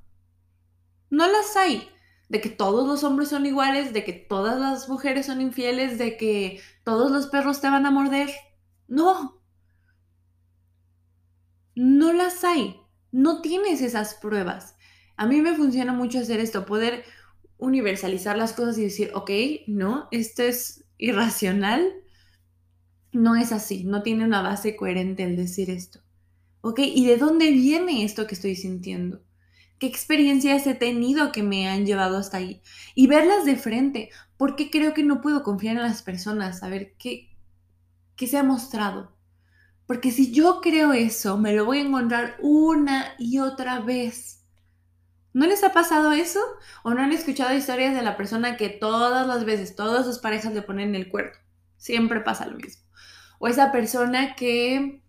no 1.11 1.27
las 1.27 1.55
hay. 1.57 1.87
De 2.29 2.39
que 2.39 2.49
todos 2.49 2.87
los 2.87 3.03
hombres 3.03 3.29
son 3.29 3.45
iguales, 3.45 3.93
de 3.93 4.03
que 4.05 4.13
todas 4.13 4.59
las 4.59 4.87
mujeres 4.87 5.25
son 5.25 5.41
infieles, 5.41 5.97
de 5.97 6.15
que 6.17 6.61
todos 6.83 7.11
los 7.11 7.27
perros 7.27 7.59
te 7.59 7.69
van 7.69 7.85
a 7.85 7.91
morder. 7.91 8.29
No. 8.87 9.41
No 11.75 12.13
las 12.13 12.43
hay. 12.45 12.79
No 13.11 13.41
tienes 13.41 13.81
esas 13.81 14.15
pruebas. 14.15 14.75
A 15.17 15.27
mí 15.27 15.41
me 15.41 15.55
funciona 15.55 15.91
mucho 15.91 16.19
hacer 16.19 16.39
esto, 16.39 16.65
poder 16.65 17.03
universalizar 17.57 18.37
las 18.37 18.53
cosas 18.53 18.77
y 18.77 18.83
decir, 18.83 19.11
ok, 19.13 19.29
no, 19.67 20.07
esto 20.11 20.43
es 20.43 20.85
irracional. 20.97 21.93
No 23.11 23.35
es 23.35 23.51
así, 23.51 23.83
no 23.83 24.03
tiene 24.03 24.25
una 24.25 24.41
base 24.41 24.75
coherente 24.75 25.23
el 25.23 25.35
decir 25.35 25.69
esto. 25.69 25.99
¿Ok? 26.61 26.79
¿Y 26.79 27.05
de 27.05 27.17
dónde 27.17 27.51
viene 27.51 28.03
esto 28.03 28.27
que 28.27 28.35
estoy 28.35 28.55
sintiendo? 28.55 29.21
qué 29.81 29.87
experiencias 29.87 30.67
he 30.67 30.75
tenido 30.75 31.31
que 31.31 31.41
me 31.41 31.67
han 31.67 31.87
llevado 31.87 32.17
hasta 32.17 32.37
ahí 32.37 32.61
y 32.93 33.07
verlas 33.07 33.45
de 33.45 33.55
frente. 33.55 34.11
¿Por 34.37 34.55
qué 34.55 34.69
creo 34.69 34.93
que 34.93 35.03
no 35.03 35.21
puedo 35.21 35.41
confiar 35.41 35.75
en 35.75 35.81
las 35.81 36.03
personas? 36.03 36.61
A 36.61 36.69
ver 36.69 36.93
qué, 36.99 37.35
qué 38.15 38.27
se 38.27 38.37
ha 38.37 38.43
mostrado. 38.43 39.17
Porque 39.87 40.11
si 40.11 40.31
yo 40.31 40.61
creo 40.61 40.93
eso, 40.93 41.39
me 41.39 41.53
lo 41.53 41.65
voy 41.65 41.79
a 41.79 41.81
encontrar 41.81 42.37
una 42.41 43.15
y 43.17 43.39
otra 43.39 43.79
vez. 43.79 44.45
¿No 45.33 45.47
les 45.47 45.63
ha 45.63 45.73
pasado 45.73 46.11
eso? 46.11 46.39
¿O 46.83 46.93
no 46.93 47.01
han 47.01 47.11
escuchado 47.11 47.55
historias 47.55 47.95
de 47.95 48.03
la 48.03 48.17
persona 48.17 48.57
que 48.57 48.69
todas 48.69 49.25
las 49.25 49.45
veces, 49.45 49.75
todas 49.75 50.05
sus 50.05 50.19
parejas 50.19 50.53
le 50.53 50.61
ponen 50.61 50.93
el 50.93 51.09
cuerno? 51.09 51.39
Siempre 51.77 52.21
pasa 52.21 52.45
lo 52.45 52.57
mismo. 52.57 52.83
O 53.43 53.47
esa 53.47 53.71
persona 53.71 54.35
que 54.35 55.01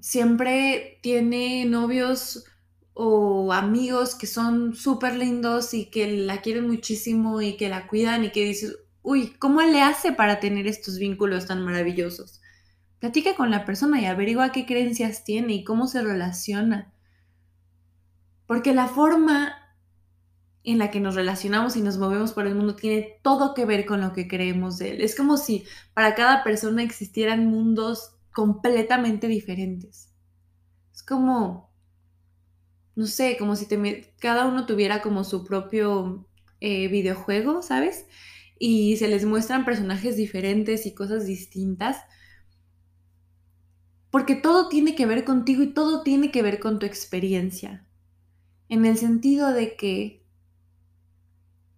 siempre 0.00 1.00
tiene 1.02 1.64
novios 1.64 2.44
o 2.94 3.52
amigos 3.52 4.14
que 4.14 4.28
son 4.28 4.76
súper 4.76 5.16
lindos 5.16 5.74
y 5.74 5.86
que 5.86 6.18
la 6.18 6.40
quieren 6.40 6.68
muchísimo 6.68 7.42
y 7.42 7.56
que 7.56 7.68
la 7.68 7.88
cuidan 7.88 8.22
y 8.22 8.30
que 8.30 8.44
dices, 8.44 8.78
uy, 9.02 9.34
¿cómo 9.40 9.60
le 9.60 9.82
hace 9.82 10.12
para 10.12 10.38
tener 10.38 10.68
estos 10.68 11.00
vínculos 11.00 11.46
tan 11.46 11.64
maravillosos? 11.64 12.40
Platica 13.00 13.34
con 13.34 13.50
la 13.50 13.64
persona 13.64 14.00
y 14.00 14.06
averigua 14.06 14.52
qué 14.52 14.66
creencias 14.66 15.24
tiene 15.24 15.54
y 15.54 15.64
cómo 15.64 15.88
se 15.88 16.00
relaciona. 16.00 16.92
Porque 18.46 18.72
la 18.72 18.86
forma 18.86 19.65
en 20.66 20.78
la 20.78 20.90
que 20.90 20.98
nos 20.98 21.14
relacionamos 21.14 21.76
y 21.76 21.80
nos 21.80 21.96
movemos 21.96 22.32
por 22.32 22.44
el 22.48 22.56
mundo 22.56 22.74
tiene 22.74 23.20
todo 23.22 23.54
que 23.54 23.64
ver 23.64 23.86
con 23.86 24.00
lo 24.00 24.12
que 24.12 24.26
creemos 24.26 24.78
de 24.78 24.90
él. 24.90 25.00
Es 25.00 25.14
como 25.14 25.36
si 25.36 25.64
para 25.94 26.16
cada 26.16 26.42
persona 26.42 26.82
existieran 26.82 27.46
mundos 27.46 28.16
completamente 28.32 29.28
diferentes. 29.28 30.12
Es 30.92 31.04
como, 31.04 31.72
no 32.96 33.06
sé, 33.06 33.36
como 33.38 33.54
si 33.54 33.68
cada 34.18 34.44
uno 34.44 34.66
tuviera 34.66 35.02
como 35.02 35.22
su 35.22 35.44
propio 35.44 36.26
eh, 36.58 36.88
videojuego, 36.88 37.62
¿sabes? 37.62 38.06
Y 38.58 38.96
se 38.96 39.06
les 39.06 39.24
muestran 39.24 39.64
personajes 39.64 40.16
diferentes 40.16 40.84
y 40.84 40.94
cosas 40.94 41.26
distintas. 41.26 41.98
Porque 44.10 44.34
todo 44.34 44.68
tiene 44.68 44.96
que 44.96 45.06
ver 45.06 45.24
contigo 45.24 45.62
y 45.62 45.72
todo 45.72 46.02
tiene 46.02 46.32
que 46.32 46.42
ver 46.42 46.58
con 46.58 46.80
tu 46.80 46.86
experiencia. 46.86 47.86
En 48.68 48.84
el 48.84 48.98
sentido 48.98 49.52
de 49.52 49.76
que 49.76 50.25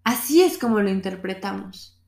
así 0.09 0.42
es 0.42 0.57
como 0.57 0.81
lo 0.81 0.88
interpretamos. 0.88 2.01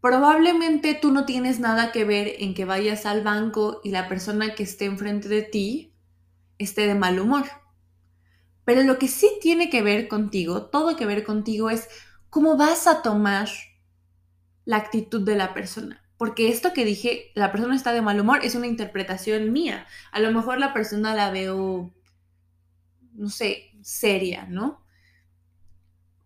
Probablemente 0.00 0.94
tú 0.94 1.12
no 1.12 1.24
tienes 1.24 1.60
nada 1.60 1.92
que 1.92 2.04
ver 2.04 2.34
en 2.40 2.54
que 2.54 2.64
vayas 2.64 3.06
al 3.06 3.22
banco 3.22 3.80
y 3.84 3.90
la 3.92 4.08
persona 4.08 4.56
que 4.56 4.64
esté 4.64 4.86
enfrente 4.86 5.28
de 5.28 5.42
ti 5.42 5.94
esté 6.58 6.88
de 6.88 6.96
mal 6.96 7.20
humor. 7.20 7.44
Pero 8.64 8.82
lo 8.82 8.98
que 8.98 9.06
sí 9.06 9.30
tiene 9.40 9.70
que 9.70 9.80
ver 9.80 10.08
contigo, 10.08 10.66
todo 10.66 10.96
que 10.96 11.06
ver 11.06 11.22
contigo 11.22 11.70
es 11.70 11.88
cómo 12.30 12.56
vas 12.56 12.88
a 12.88 13.00
tomar 13.02 13.48
la 14.64 14.76
actitud 14.76 15.24
de 15.24 15.36
la 15.36 15.54
persona. 15.54 16.02
Porque 16.16 16.48
esto 16.48 16.72
que 16.72 16.84
dije, 16.84 17.30
la 17.36 17.52
persona 17.52 17.76
está 17.76 17.92
de 17.92 18.02
mal 18.02 18.20
humor, 18.20 18.40
es 18.42 18.56
una 18.56 18.66
interpretación 18.66 19.52
mía. 19.52 19.86
A 20.10 20.18
lo 20.18 20.32
mejor 20.32 20.58
la 20.58 20.74
persona 20.74 21.14
la 21.14 21.30
veo, 21.30 21.94
no 23.12 23.28
sé, 23.28 23.70
seria, 23.82 24.46
¿no? 24.46 24.82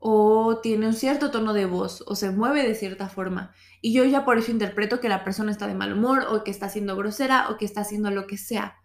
O 0.04 0.58
tiene 0.58 0.88
un 0.88 0.94
cierto 0.94 1.30
tono 1.30 1.52
de 1.52 1.64
voz 1.64 2.02
o 2.08 2.16
se 2.16 2.32
mueve 2.32 2.66
de 2.66 2.74
cierta 2.74 3.08
forma. 3.08 3.54
Y 3.80 3.92
yo 3.92 4.04
ya 4.04 4.24
por 4.24 4.36
eso 4.36 4.50
interpreto 4.50 4.98
que 4.98 5.08
la 5.08 5.22
persona 5.22 5.52
está 5.52 5.68
de 5.68 5.76
mal 5.76 5.92
humor 5.92 6.26
o 6.28 6.42
que 6.42 6.50
está 6.50 6.68
siendo 6.68 6.96
grosera 6.96 7.48
o 7.50 7.56
que 7.56 7.64
está 7.64 7.82
haciendo 7.82 8.10
lo 8.10 8.26
que 8.26 8.36
sea. 8.36 8.78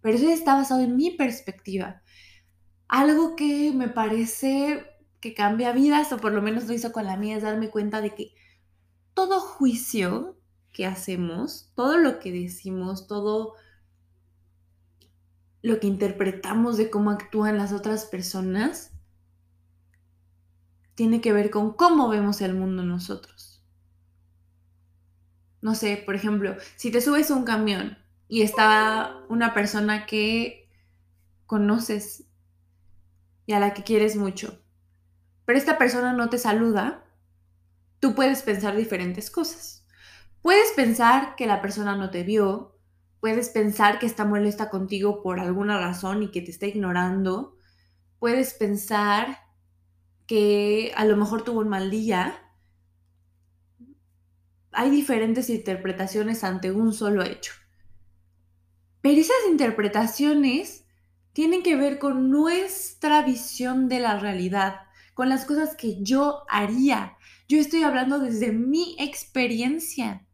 Pero 0.00 0.16
eso 0.16 0.28
está 0.28 0.56
basado 0.56 0.80
en 0.80 0.96
mi 0.96 1.12
perspectiva. 1.12 2.02
Algo 2.88 3.36
que 3.36 3.70
me 3.72 3.88
parece 3.88 4.84
que 5.20 5.32
cambia 5.32 5.70
vidas, 5.70 6.12
o 6.12 6.16
por 6.16 6.32
lo 6.32 6.42
menos 6.42 6.66
lo 6.66 6.74
hizo 6.74 6.90
con 6.90 7.04
la 7.04 7.16
mía, 7.16 7.36
es 7.36 7.44
darme 7.44 7.70
cuenta 7.70 8.00
de 8.00 8.12
que 8.12 8.34
todo 9.14 9.38
juicio 9.38 10.40
que 10.72 10.86
hacemos, 10.86 11.70
todo 11.76 11.98
lo 11.98 12.18
que 12.18 12.32
decimos, 12.32 13.06
todo 13.06 13.54
lo 15.62 15.78
que 15.78 15.86
interpretamos 15.86 16.76
de 16.78 16.90
cómo 16.90 17.12
actúan 17.12 17.58
las 17.58 17.72
otras 17.72 18.06
personas, 18.06 18.90
tiene 21.00 21.22
que 21.22 21.32
ver 21.32 21.48
con 21.48 21.72
cómo 21.72 22.10
vemos 22.10 22.42
el 22.42 22.52
mundo 22.52 22.82
nosotros. 22.82 23.64
No 25.62 25.74
sé, 25.74 25.96
por 25.96 26.14
ejemplo, 26.14 26.56
si 26.76 26.90
te 26.90 27.00
subes 27.00 27.30
a 27.30 27.36
un 27.36 27.44
camión 27.44 27.96
y 28.28 28.42
está 28.42 29.24
una 29.30 29.54
persona 29.54 30.04
que 30.04 30.68
conoces 31.46 32.26
y 33.46 33.54
a 33.54 33.60
la 33.60 33.72
que 33.72 33.82
quieres 33.82 34.14
mucho, 34.16 34.62
pero 35.46 35.58
esta 35.58 35.78
persona 35.78 36.12
no 36.12 36.28
te 36.28 36.36
saluda, 36.36 37.02
tú 37.98 38.14
puedes 38.14 38.42
pensar 38.42 38.76
diferentes 38.76 39.30
cosas. 39.30 39.86
Puedes 40.42 40.70
pensar 40.72 41.34
que 41.34 41.46
la 41.46 41.62
persona 41.62 41.96
no 41.96 42.10
te 42.10 42.24
vio, 42.24 42.78
puedes 43.20 43.48
pensar 43.48 43.98
que 44.00 44.04
está 44.04 44.26
molesta 44.26 44.68
contigo 44.68 45.22
por 45.22 45.40
alguna 45.40 45.80
razón 45.80 46.24
y 46.24 46.30
que 46.30 46.42
te 46.42 46.50
está 46.50 46.66
ignorando, 46.66 47.56
puedes 48.18 48.52
pensar 48.52 49.49
que 50.30 50.92
a 50.94 51.04
lo 51.06 51.16
mejor 51.16 51.42
tuvo 51.42 51.58
un 51.58 51.68
mal 51.68 51.90
día, 51.90 52.38
hay 54.70 54.88
diferentes 54.88 55.50
interpretaciones 55.50 56.44
ante 56.44 56.70
un 56.70 56.92
solo 56.92 57.24
hecho. 57.24 57.52
Pero 59.00 59.20
esas 59.20 59.34
interpretaciones 59.50 60.84
tienen 61.32 61.64
que 61.64 61.74
ver 61.74 61.98
con 61.98 62.30
nuestra 62.30 63.22
visión 63.22 63.88
de 63.88 63.98
la 63.98 64.20
realidad, 64.20 64.82
con 65.14 65.28
las 65.28 65.46
cosas 65.46 65.74
que 65.74 66.00
yo 66.00 66.44
haría. 66.48 67.16
Yo 67.48 67.58
estoy 67.58 67.82
hablando 67.82 68.20
desde 68.20 68.52
mi 68.52 68.94
experiencia, 69.00 70.28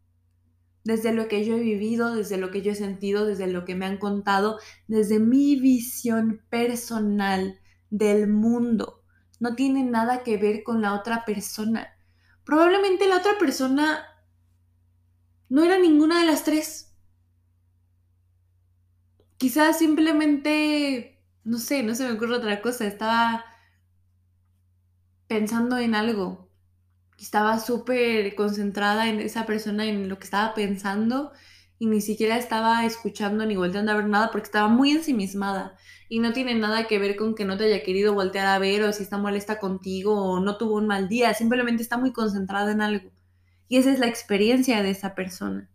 desde 0.85 1.15
lo 1.15 1.27
que 1.27 1.43
yo 1.47 1.57
he 1.57 1.61
vivido, 1.61 2.15
desde 2.15 2.37
lo 2.37 2.51
que 2.51 2.61
yo 2.61 2.73
he 2.73 2.75
sentido, 2.75 3.25
desde 3.25 3.47
lo 3.47 3.65
que 3.65 3.75
me 3.75 3.87
han 3.87 3.97
contado, 3.97 4.59
desde 4.89 5.21
mi 5.21 5.57
visión 5.59 6.43
personal 6.51 7.59
del 7.89 8.29
mundo 8.29 9.06
no 9.39 9.55
tiene 9.55 9.85
nada 9.85 10.23
que 10.23 10.37
ver 10.37 10.63
con 10.63 10.83
la 10.83 10.95
otra 10.95 11.25
persona. 11.25 11.89
Probablemente 12.45 13.09
la 13.09 13.19
otra 13.19 13.39
persona 13.39 14.05
no 15.49 15.65
era 15.65 15.79
ninguna 15.79 16.21
de 16.21 16.27
las 16.27 16.45
tres. 16.45 16.95
Quizás 19.39 19.79
simplemente, 19.79 21.23
no 21.45 21.59
sé, 21.59 21.83
no 21.83 21.95
se 21.95 22.05
me 22.05 22.13
ocurre 22.13 22.37
otra 22.37 22.63
cosa, 22.63 22.87
estaba 22.87 23.45
pensando 25.27 25.79
en 25.79 25.95
algo. 25.95 26.49
Estaba 27.19 27.59
súper 27.59 28.35
concentrada 28.35 29.09
en 29.09 29.21
esa 29.21 29.47
persona, 29.47 29.87
en 29.87 30.09
lo 30.09 30.19
que 30.19 30.25
estaba 30.25 30.55
pensando 30.55 31.33
y 31.79 31.87
ni 31.87 32.01
siquiera 32.01 32.37
estaba 32.39 32.85
escuchando 32.87 33.45
ni 33.45 33.57
volteando 33.57 33.93
a 33.93 33.97
ver 33.97 34.07
nada 34.07 34.31
porque 34.31 34.47
estaba 34.47 34.69
muy 34.69 34.91
ensimismada 34.91 35.77
y 36.09 36.21
no 36.21 36.33
tiene 36.33 36.55
nada 36.55 36.87
que 36.87 36.99
ver 36.99 37.17
con 37.17 37.35
que 37.35 37.45
no 37.45 37.57
te 37.57 37.65
haya 37.65 37.83
querido 37.83 38.15
voltear 38.15 38.47
a 38.47 38.59
ver 38.59 38.83
o 38.83 38.93
si 38.93 39.03
está 39.03 39.19
molesta 39.19 39.59
contigo 39.59 40.15
o 40.15 40.41
no 40.41 40.57
tuvo 40.57 40.77
un 40.77 40.87
mal 40.87 41.09
día, 41.09 41.35
simplemente 41.35 41.83
está 41.83 41.99
muy 41.99 42.13
concentrada 42.13 42.73
en 42.73 42.81
algo. 42.81 43.11
Y 43.69 43.77
esa 43.77 43.93
es 43.93 43.99
la 43.99 44.07
experiencia 44.07 44.83
de 44.83 44.91
esa 44.91 45.15
persona. 45.15 45.69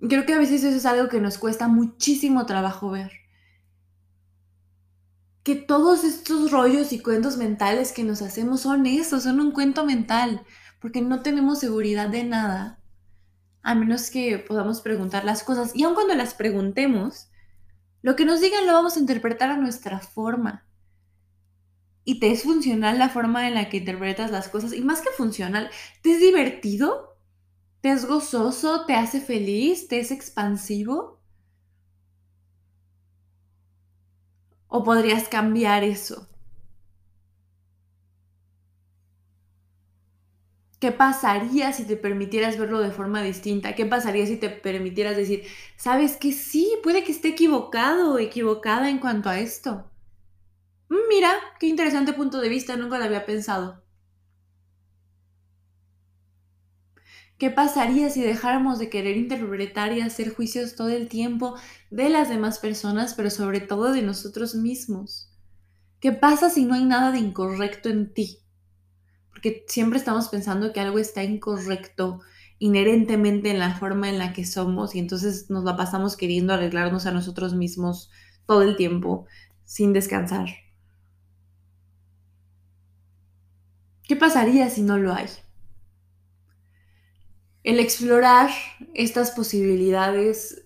Creo 0.00 0.26
que 0.26 0.34
a 0.34 0.38
veces 0.38 0.62
eso 0.62 0.76
es 0.76 0.86
algo 0.86 1.08
que 1.08 1.20
nos 1.20 1.38
cuesta 1.38 1.66
muchísimo 1.66 2.44
trabajo 2.44 2.90
ver. 2.90 3.12
Que 5.42 5.54
todos 5.56 6.04
estos 6.04 6.50
rollos 6.50 6.92
y 6.92 7.00
cuentos 7.00 7.38
mentales 7.38 7.92
que 7.92 8.04
nos 8.04 8.20
hacemos 8.20 8.60
son 8.60 8.86
eso, 8.86 9.20
son 9.20 9.40
un 9.40 9.52
cuento 9.52 9.84
mental, 9.84 10.42
porque 10.80 11.00
no 11.00 11.22
tenemos 11.22 11.58
seguridad 11.58 12.08
de 12.08 12.24
nada, 12.24 12.83
a 13.64 13.74
menos 13.74 14.10
que 14.10 14.38
podamos 14.38 14.82
preguntar 14.82 15.24
las 15.24 15.42
cosas. 15.42 15.74
Y 15.74 15.82
aun 15.84 15.94
cuando 15.94 16.14
las 16.14 16.34
preguntemos, 16.34 17.30
lo 18.02 18.14
que 18.14 18.26
nos 18.26 18.40
digan 18.42 18.66
lo 18.66 18.74
vamos 18.74 18.96
a 18.96 19.00
interpretar 19.00 19.50
a 19.50 19.56
nuestra 19.56 20.00
forma. 20.00 20.66
Y 22.04 22.20
te 22.20 22.30
es 22.30 22.42
funcional 22.42 22.98
la 22.98 23.08
forma 23.08 23.48
en 23.48 23.54
la 23.54 23.70
que 23.70 23.78
interpretas 23.78 24.30
las 24.30 24.48
cosas. 24.48 24.74
Y 24.74 24.82
más 24.82 25.00
que 25.00 25.08
funcional, 25.16 25.70
¿te 26.02 26.12
es 26.12 26.20
divertido? 26.20 27.16
¿Te 27.80 27.90
es 27.90 28.04
gozoso? 28.04 28.84
¿Te 28.84 28.94
hace 28.94 29.20
feliz? 29.20 29.88
¿Te 29.88 29.98
es 29.98 30.10
expansivo? 30.10 31.22
¿O 34.68 34.84
podrías 34.84 35.28
cambiar 35.28 35.84
eso? 35.84 36.28
¿Qué 40.84 40.92
pasaría 40.92 41.72
si 41.72 41.86
te 41.86 41.96
permitieras 41.96 42.58
verlo 42.58 42.78
de 42.80 42.90
forma 42.90 43.22
distinta? 43.22 43.74
¿Qué 43.74 43.86
pasaría 43.86 44.26
si 44.26 44.36
te 44.36 44.50
permitieras 44.50 45.16
decir, 45.16 45.44
sabes 45.78 46.18
que 46.18 46.30
sí, 46.30 46.70
puede 46.82 47.04
que 47.04 47.12
esté 47.12 47.28
equivocado 47.28 48.12
o 48.12 48.18
equivocada 48.18 48.90
en 48.90 48.98
cuanto 48.98 49.30
a 49.30 49.38
esto? 49.38 49.90
Mm, 50.90 51.08
mira, 51.08 51.32
qué 51.58 51.68
interesante 51.68 52.12
punto 52.12 52.38
de 52.38 52.50
vista, 52.50 52.76
nunca 52.76 52.98
lo 52.98 53.04
había 53.06 53.24
pensado. 53.24 53.82
¿Qué 57.38 57.48
pasaría 57.48 58.10
si 58.10 58.20
dejáramos 58.20 58.78
de 58.78 58.90
querer 58.90 59.16
interpretar 59.16 59.94
y 59.94 60.02
hacer 60.02 60.34
juicios 60.34 60.74
todo 60.74 60.90
el 60.90 61.08
tiempo 61.08 61.54
de 61.90 62.10
las 62.10 62.28
demás 62.28 62.58
personas, 62.58 63.14
pero 63.14 63.30
sobre 63.30 63.60
todo 63.60 63.90
de 63.90 64.02
nosotros 64.02 64.54
mismos? 64.54 65.32
¿Qué 66.00 66.12
pasa 66.12 66.50
si 66.50 66.66
no 66.66 66.74
hay 66.74 66.84
nada 66.84 67.10
de 67.10 67.20
incorrecto 67.20 67.88
en 67.88 68.12
ti? 68.12 68.43
Porque 69.34 69.64
siempre 69.66 69.98
estamos 69.98 70.28
pensando 70.28 70.72
que 70.72 70.78
algo 70.78 70.98
está 71.00 71.24
incorrecto 71.24 72.20
inherentemente 72.60 73.50
en 73.50 73.58
la 73.58 73.74
forma 73.74 74.08
en 74.08 74.18
la 74.18 74.32
que 74.32 74.46
somos 74.46 74.94
y 74.94 75.00
entonces 75.00 75.50
nos 75.50 75.64
la 75.64 75.76
pasamos 75.76 76.16
queriendo 76.16 76.54
arreglarnos 76.54 77.04
a 77.06 77.10
nosotros 77.10 77.52
mismos 77.52 78.10
todo 78.46 78.62
el 78.62 78.76
tiempo 78.76 79.26
sin 79.64 79.92
descansar. 79.92 80.48
¿Qué 84.04 84.14
pasaría 84.14 84.70
si 84.70 84.82
no 84.82 84.98
lo 84.98 85.12
hay? 85.12 85.26
El 87.64 87.80
explorar 87.80 88.50
estas 88.94 89.32
posibilidades 89.32 90.62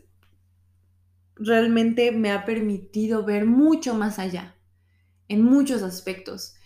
realmente 1.36 2.12
me 2.12 2.32
ha 2.32 2.44
permitido 2.44 3.24
ver 3.24 3.46
mucho 3.46 3.94
más 3.94 4.18
allá, 4.18 4.56
en 5.28 5.42
muchos 5.42 5.82
aspectos 5.82 6.57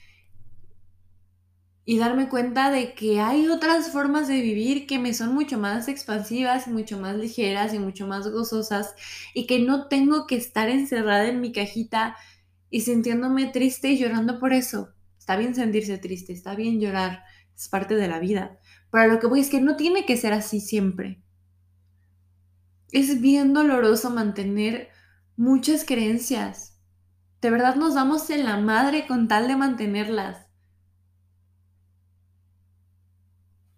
y 1.84 1.98
darme 1.98 2.28
cuenta 2.28 2.70
de 2.70 2.94
que 2.94 3.20
hay 3.20 3.48
otras 3.48 3.90
formas 3.90 4.28
de 4.28 4.40
vivir 4.40 4.86
que 4.86 4.98
me 4.98 5.14
son 5.14 5.34
mucho 5.34 5.58
más 5.58 5.88
expansivas, 5.88 6.68
mucho 6.68 6.98
más 6.98 7.16
ligeras 7.16 7.74
y 7.74 7.78
mucho 7.78 8.06
más 8.06 8.28
gozosas 8.28 8.94
y 9.34 9.46
que 9.46 9.58
no 9.58 9.88
tengo 9.88 10.26
que 10.26 10.36
estar 10.36 10.68
encerrada 10.68 11.26
en 11.26 11.40
mi 11.40 11.52
cajita 11.52 12.16
y 12.70 12.82
sintiéndome 12.82 13.46
triste 13.46 13.88
y 13.90 13.98
llorando 13.98 14.38
por 14.38 14.52
eso. 14.52 14.94
Está 15.18 15.36
bien 15.36 15.54
sentirse 15.54 15.98
triste, 15.98 16.32
está 16.32 16.54
bien 16.54 16.80
llorar, 16.80 17.24
es 17.56 17.68
parte 17.68 17.96
de 17.96 18.08
la 18.08 18.20
vida. 18.20 18.58
Pero 18.90 19.12
lo 19.12 19.18
que 19.18 19.26
voy 19.26 19.40
es 19.40 19.50
que 19.50 19.60
no 19.60 19.76
tiene 19.76 20.06
que 20.06 20.16
ser 20.16 20.32
así 20.32 20.60
siempre. 20.60 21.20
Es 22.92 23.20
bien 23.20 23.54
doloroso 23.54 24.10
mantener 24.10 24.88
muchas 25.36 25.84
creencias. 25.84 26.78
De 27.40 27.50
verdad 27.50 27.74
nos 27.74 27.94
damos 27.94 28.30
en 28.30 28.44
la 28.44 28.58
madre 28.58 29.06
con 29.06 29.28
tal 29.28 29.48
de 29.48 29.56
mantenerlas. 29.56 30.41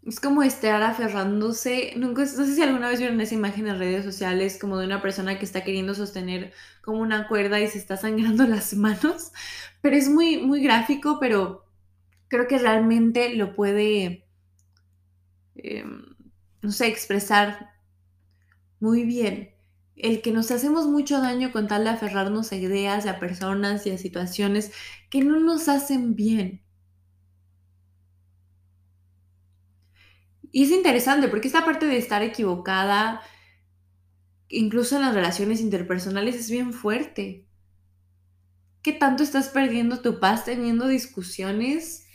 Es 0.06 0.20
como 0.20 0.42
estar 0.42 0.82
aferrándose, 0.82 1.94
nunca, 1.96 2.22
no 2.22 2.26
sé 2.26 2.54
si 2.54 2.62
alguna 2.62 2.90
vez 2.90 2.98
vieron 3.00 3.20
esa 3.22 3.34
imagen 3.34 3.66
en 3.68 3.78
redes 3.78 4.04
sociales 4.04 4.58
como 4.60 4.76
de 4.78 4.84
una 4.86 5.00
persona 5.00 5.38
que 5.38 5.46
está 5.46 5.64
queriendo 5.64 5.94
sostener 5.94 6.52
como 6.82 7.00
una 7.00 7.26
cuerda 7.26 7.58
y 7.60 7.68
se 7.68 7.78
está 7.78 7.96
sangrando 7.96 8.46
las 8.46 8.74
manos, 8.74 9.32
pero 9.80 9.96
es 9.96 10.10
muy, 10.10 10.38
muy 10.38 10.62
gráfico, 10.62 11.18
pero 11.20 11.64
creo 12.28 12.46
que 12.48 12.58
realmente 12.58 13.34
lo 13.34 13.54
puede, 13.54 14.26
em, 15.56 16.14
no 16.62 16.70
sé, 16.72 16.86
expresar 16.88 17.70
muy 18.80 19.04
bien. 19.04 19.54
El 19.96 20.22
que 20.22 20.32
nos 20.32 20.50
hacemos 20.50 20.86
mucho 20.86 21.20
daño 21.20 21.52
con 21.52 21.68
tal 21.68 21.84
de 21.84 21.90
aferrarnos 21.90 22.52
a 22.52 22.56
ideas, 22.56 23.06
a 23.06 23.20
personas 23.20 23.86
y 23.86 23.90
a 23.90 23.98
situaciones 23.98 24.72
que 25.10 25.22
no 25.22 25.40
nos 25.40 25.68
hacen 25.68 26.14
bien 26.16 26.63
Y 30.56 30.62
es 30.62 30.70
interesante 30.70 31.26
porque 31.26 31.48
esta 31.48 31.64
parte 31.64 31.84
de 31.84 31.98
estar 31.98 32.22
equivocada, 32.22 33.22
incluso 34.48 34.94
en 34.94 35.02
las 35.02 35.12
relaciones 35.12 35.60
interpersonales, 35.60 36.36
es 36.36 36.48
bien 36.48 36.72
fuerte. 36.72 37.48
¿Qué 38.80 38.92
tanto 38.92 39.24
estás 39.24 39.48
perdiendo 39.48 40.00
tu 40.00 40.20
paz 40.20 40.44
teniendo 40.44 40.86
discusiones 40.86 42.06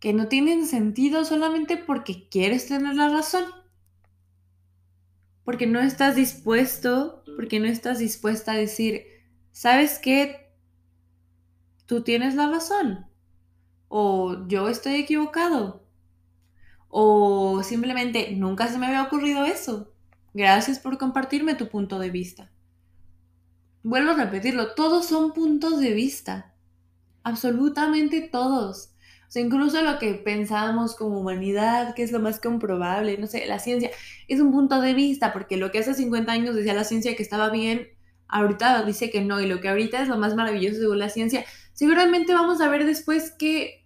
que 0.00 0.12
no 0.12 0.26
tienen 0.26 0.66
sentido 0.66 1.24
solamente 1.24 1.76
porque 1.76 2.28
quieres 2.28 2.66
tener 2.66 2.96
la 2.96 3.10
razón? 3.10 3.44
Porque 5.44 5.68
no 5.68 5.78
estás 5.78 6.16
dispuesto, 6.16 7.22
porque 7.36 7.60
no 7.60 7.66
estás 7.66 8.00
dispuesta 8.00 8.54
a 8.54 8.56
decir, 8.56 9.04
¿sabes 9.52 10.00
qué? 10.00 10.52
Tú 11.86 12.02
tienes 12.02 12.34
la 12.34 12.50
razón. 12.50 13.06
O 13.86 14.48
yo 14.48 14.68
estoy 14.68 14.94
equivocado 14.94 15.88
o 16.90 17.62
simplemente 17.62 18.32
nunca 18.32 18.68
se 18.68 18.78
me 18.78 18.86
había 18.86 19.04
ocurrido 19.04 19.44
eso. 19.44 19.92
Gracias 20.34 20.78
por 20.78 20.98
compartirme 20.98 21.54
tu 21.54 21.68
punto 21.68 21.98
de 21.98 22.10
vista. 22.10 22.50
Vuelvo 23.82 24.10
a 24.10 24.14
repetirlo, 24.14 24.74
todos 24.74 25.06
son 25.06 25.32
puntos 25.32 25.80
de 25.80 25.92
vista. 25.92 26.52
Absolutamente 27.22 28.20
todos. 28.20 28.90
O 29.28 29.32
sea, 29.32 29.42
incluso 29.42 29.80
lo 29.82 29.98
que 30.00 30.14
pensamos 30.14 30.96
como 30.96 31.20
humanidad, 31.20 31.94
que 31.94 32.02
es 32.02 32.10
lo 32.10 32.18
más 32.18 32.40
comprobable, 32.40 33.16
no 33.16 33.28
sé, 33.28 33.46
la 33.46 33.60
ciencia, 33.60 33.90
es 34.26 34.40
un 34.40 34.50
punto 34.50 34.80
de 34.80 34.92
vista, 34.92 35.32
porque 35.32 35.56
lo 35.56 35.70
que 35.70 35.78
hace 35.78 35.94
50 35.94 36.32
años 36.32 36.56
decía 36.56 36.74
la 36.74 36.82
ciencia 36.82 37.14
que 37.14 37.22
estaba 37.22 37.48
bien, 37.50 37.88
ahorita 38.26 38.82
dice 38.82 39.08
que 39.10 39.20
no, 39.20 39.40
y 39.40 39.46
lo 39.46 39.60
que 39.60 39.68
ahorita 39.68 40.02
es 40.02 40.08
lo 40.08 40.18
más 40.18 40.34
maravilloso 40.34 40.80
según 40.80 40.98
la 40.98 41.08
ciencia, 41.10 41.44
seguramente 41.72 42.34
vamos 42.34 42.60
a 42.60 42.68
ver 42.68 42.84
después 42.84 43.30
que 43.30 43.79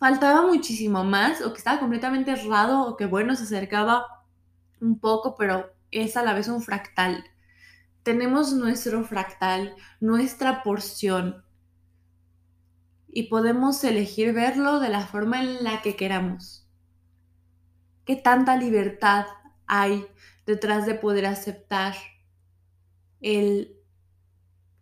faltaba 0.00 0.46
muchísimo 0.46 1.04
más 1.04 1.42
o 1.42 1.52
que 1.52 1.58
estaba 1.58 1.78
completamente 1.78 2.30
errado 2.30 2.86
o 2.86 2.96
que 2.96 3.04
bueno, 3.04 3.36
se 3.36 3.44
acercaba 3.44 4.24
un 4.80 4.98
poco, 4.98 5.36
pero 5.36 5.74
es 5.90 6.16
a 6.16 6.22
la 6.22 6.32
vez 6.32 6.48
un 6.48 6.62
fractal. 6.62 7.22
Tenemos 8.02 8.54
nuestro 8.54 9.04
fractal, 9.04 9.76
nuestra 10.00 10.62
porción 10.62 11.44
y 13.08 13.24
podemos 13.24 13.84
elegir 13.84 14.32
verlo 14.32 14.80
de 14.80 14.88
la 14.88 15.06
forma 15.06 15.42
en 15.42 15.62
la 15.62 15.82
que 15.82 15.96
queramos. 15.96 16.66
¿Qué 18.06 18.16
tanta 18.16 18.56
libertad 18.56 19.26
hay 19.66 20.06
detrás 20.46 20.86
de 20.86 20.94
poder 20.94 21.26
aceptar 21.26 21.94
el 23.20 23.79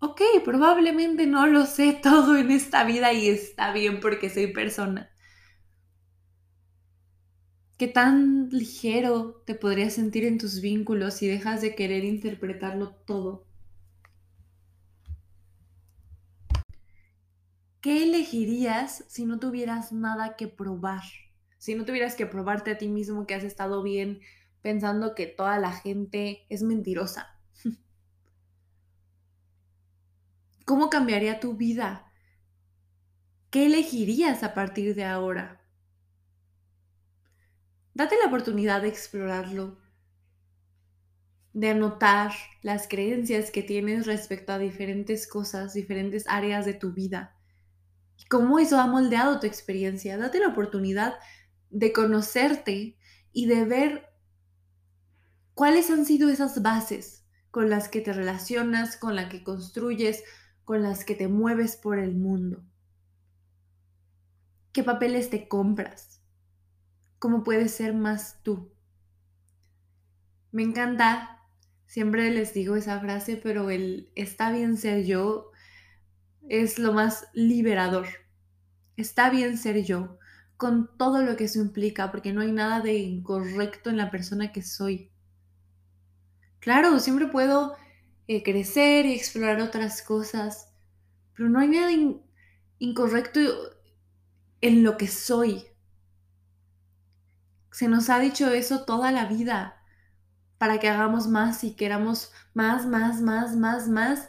ok, 0.01 0.21
probablemente 0.45 1.27
no 1.27 1.47
lo 1.47 1.67
sé 1.67 1.93
todo 2.03 2.37
en 2.37 2.51
esta 2.51 2.85
vida 2.85 3.13
y 3.13 3.29
está 3.29 3.73
bien 3.73 4.01
porque 4.01 4.31
soy 4.31 4.49
persona. 4.53 5.11
¿Qué 7.77 7.87
tan 7.87 8.49
ligero 8.51 9.43
te 9.47 9.55
podrías 9.55 9.95
sentir 9.95 10.25
en 10.25 10.39
tus 10.39 10.61
vínculos 10.61 11.15
si 11.15 11.29
dejas 11.29 11.61
de 11.61 11.77
querer 11.77 12.05
interpretarlo 12.05 12.91
todo? 13.07 13.47
¿Qué 17.81 18.03
elegirías 18.03 19.05
si 19.07 19.25
no 19.25 19.39
tuvieras 19.39 19.93
nada 19.93 20.35
que 20.37 20.49
probar? 20.49 21.03
Si 21.59 21.77
no 21.77 21.85
tuvieras 21.85 22.17
que 22.17 22.27
probarte 22.27 22.73
a 22.73 22.79
ti 22.79 22.89
mismo 22.89 23.27
que 23.27 23.35
has 23.35 23.45
estado 23.45 23.85
bien 23.85 24.21
pensando 24.61 25.15
que 25.15 25.27
toda 25.27 25.59
la 25.61 25.73
gente 25.73 26.47
es 26.49 26.63
mentirosa. 26.63 27.38
¿Cómo 30.69 30.91
cambiaría 30.91 31.41
tu 31.41 31.57
vida? 31.57 32.13
¿Qué 33.49 33.65
elegirías 33.65 34.43
a 34.43 34.53
partir 34.53 34.95
de 34.95 35.03
ahora? 35.03 35.63
Date 37.95 38.17
la 38.21 38.27
oportunidad 38.27 38.83
de 38.83 38.89
explorarlo, 38.89 39.79
de 41.55 41.71
anotar 41.71 42.33
las 42.61 42.87
creencias 42.87 43.51
que 43.51 43.63
tienes 43.63 44.07
respecto 44.07 44.53
a 44.53 44.59
diferentes 44.59 45.27
cosas, 45.27 45.73
diferentes 45.73 46.27
áreas 46.29 46.67
de 46.67 46.75
tu 46.75 46.93
vida. 46.93 47.35
Y 48.19 48.27
cómo 48.27 48.59
eso 48.59 48.79
ha 48.79 48.87
moldeado 48.87 49.41
tu 49.41 49.47
experiencia. 49.47 50.19
Date 50.19 50.39
la 50.39 50.49
oportunidad 50.49 51.15
de 51.71 51.95
conocerte 51.95 52.99
y 53.33 53.47
de 53.47 53.65
ver 53.65 54.11
cuáles 55.55 55.89
han 55.89 56.05
sido 56.05 56.29
esas 56.29 56.61
bases 56.61 57.25
con 57.51 57.71
las 57.71 57.89
que 57.89 58.03
te 58.03 58.13
relacionas, 58.13 58.99
con 58.99 59.17
las 59.17 59.31
que 59.31 59.43
construyes, 59.43 60.23
con 60.69 60.83
las 60.83 61.07
que 61.07 61.15
te 61.15 61.29
mueves 61.29 61.77
por 61.77 61.99
el 61.99 62.15
mundo. 62.15 62.63
¿Qué 64.71 64.85
papeles 64.85 65.31
te 65.31 65.49
compras? 65.49 66.21
¿Cómo 67.19 67.43
puedes 67.43 67.73
ser 67.73 67.95
más 67.95 68.43
tú? 68.43 68.71
Me 70.53 70.63
encanta, 70.63 71.41
siempre 71.87 72.31
les 72.31 72.53
digo 72.53 72.77
esa 72.77 73.01
frase, 73.01 73.41
pero 73.43 73.71
el 73.71 74.13
está 74.15 74.51
bien 74.53 74.77
ser 74.77 75.07
yo 75.07 75.53
es 76.51 76.79
lo 76.79 76.93
más 76.93 77.29
liberador. 77.33 78.07
Está 78.99 79.31
bien 79.31 79.57
ser 79.57 79.83
yo, 79.85 80.19
con 80.59 80.91
todo 80.99 81.23
lo 81.23 81.37
que 81.37 81.45
eso 81.45 81.63
implica, 81.63 82.11
porque 82.11 82.35
no 82.35 82.43
hay 82.43 82.53
nada 82.53 82.83
de 82.83 82.99
incorrecto 82.99 83.89
en 83.89 83.97
la 83.97 84.11
persona 84.11 84.53
que 84.53 84.61
soy. 84.61 85.11
Claro, 86.61 86.99
siempre 86.99 87.27
puedo 87.27 87.75
crecer 88.45 89.07
y 89.07 89.15
explorar 89.15 89.61
otras 89.61 90.03
cosas, 90.03 90.71
pero 91.35 91.49
no 91.49 91.61
hay 91.61 91.69
nada 91.69 91.91
incorrecto 92.79 93.41
en 94.61 94.83
lo 94.83 94.97
que 94.97 95.09
soy. 95.09 95.65
Se 97.73 97.89
nos 97.89 98.11
ha 98.11 98.19
dicho 98.19 98.51
eso 98.51 98.85
toda 98.85 99.13
la 99.13 99.27
vida 99.27 99.83
para 100.59 100.79
que 100.79 100.89
hagamos 100.89 101.29
más 101.29 101.65
y 101.65 101.75
queramos 101.75 102.33
más, 102.53 102.87
más, 102.87 103.21
más, 103.21 103.57
más, 103.57 103.89
más 103.89 104.29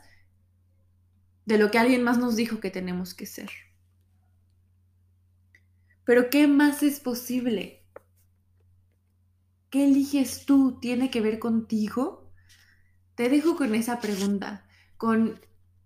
de 1.45 1.57
lo 1.57 1.71
que 1.71 1.79
alguien 1.79 2.03
más 2.03 2.19
nos 2.19 2.35
dijo 2.35 2.59
que 2.59 2.69
tenemos 2.69 3.13
que 3.13 3.25
ser. 3.25 3.49
Pero 6.05 6.29
¿qué 6.29 6.47
más 6.47 6.83
es 6.83 6.99
posible? 6.99 7.83
¿Qué 9.69 9.85
eliges 9.85 10.45
tú? 10.45 10.79
¿Tiene 10.79 11.09
que 11.11 11.21
ver 11.21 11.39
contigo? 11.39 12.28
Te 13.19 13.27
dejo 13.27 13.57
con 13.57 13.75
esa 13.75 13.99
pregunta, 13.99 14.65
con 14.95 15.41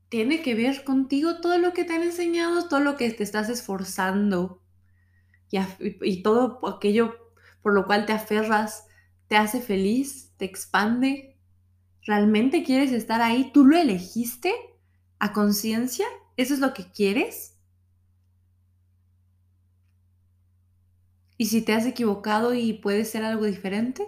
¿tiene 0.10 0.43
que 0.43 0.54
ver 0.54 0.84
contigo 0.84 1.41
todo 1.41 1.58
lo 1.58 1.74
que 1.74 1.84
te 1.84 1.93
han 1.93 2.04
enseñado, 2.04 2.67
todo 2.67 2.80
lo 2.80 2.96
que 2.96 3.10
te 3.10 3.24
estás 3.24 3.50
esforzando 3.50 4.62
y, 5.50 5.58
y 6.08 6.22
todo 6.22 6.60
aquello 6.67 7.34
por 7.63 7.74
lo 7.74 7.88
cual 7.88 8.06
te 8.06 8.13
aferras, 8.13 8.86
te 9.30 9.36
hace 9.36 9.62
feliz, 9.62 10.32
te 10.38 10.46
expande? 10.46 11.36
¿Realmente 12.04 12.63
quieres 12.63 12.91
estar 12.91 13.19
ahí? 13.24 13.50
¿Tú 13.52 13.65
lo 13.65 13.78
elegiste 13.78 14.54
a 15.17 15.34
conciencia? 15.34 16.06
¿Eso 16.38 16.54
es 16.54 16.60
lo 16.60 16.76
que 16.76 16.91
quieres? 16.91 17.58
¿Y 21.39 21.48
si 21.48 21.63
te 21.63 21.74
has 21.74 21.88
equivocado 21.88 22.54
y 22.54 22.74
puede 22.74 23.04
ser 23.06 23.24
algo 23.24 23.46
diferente? 23.46 24.08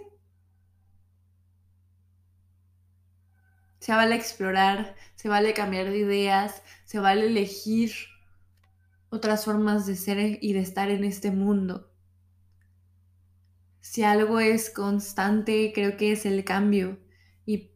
Se 3.86 3.92
vale 3.92 4.16
explorar, 4.16 4.96
se 5.14 5.30
vale 5.30 5.54
cambiar 5.54 5.92
de 5.92 6.00
ideas, 6.00 6.64
se 6.86 6.98
vale 6.98 7.28
elegir 7.28 7.92
otras 9.10 9.46
formas 9.46 9.86
de 9.86 9.96
ser 9.96 10.40
y 10.42 10.54
de 10.54 10.60
estar 10.62 10.90
en 10.90 11.04
este 11.04 11.30
mundo. 11.30 11.94
Si 13.82 14.02
algo 14.02 14.40
es 14.40 14.72
constante, 14.72 15.72
creo 15.72 15.98
que 15.98 16.14
es 16.14 16.26
el 16.26 16.44
cambio 16.44 16.98
y 17.46 17.74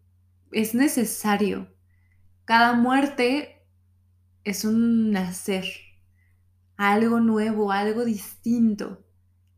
es 0.52 0.74
necesario. 0.74 1.72
Cada 2.44 2.74
muerte 2.74 3.68
es 4.44 4.66
un 4.66 5.12
nacer, 5.12 5.66
algo 6.76 7.20
nuevo, 7.20 7.72
algo 7.72 8.04
distinto. 8.04 9.06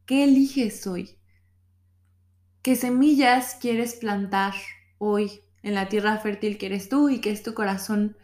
¿Qué 0.05 0.25
eliges 0.25 0.85
hoy? 0.85 1.17
¿Qué 2.61 2.75
semillas 2.75 3.55
quieres 3.55 3.95
plantar 3.95 4.53
hoy 4.97 5.45
en 5.63 5.75
la 5.75 5.89
tierra 5.89 6.17
fértil 6.17 6.57
que 6.57 6.67
eres 6.67 6.89
tú 6.89 7.09
y 7.09 7.19
que 7.19 7.31
es 7.31 7.43
tu 7.43 7.53
corazón 7.53 8.17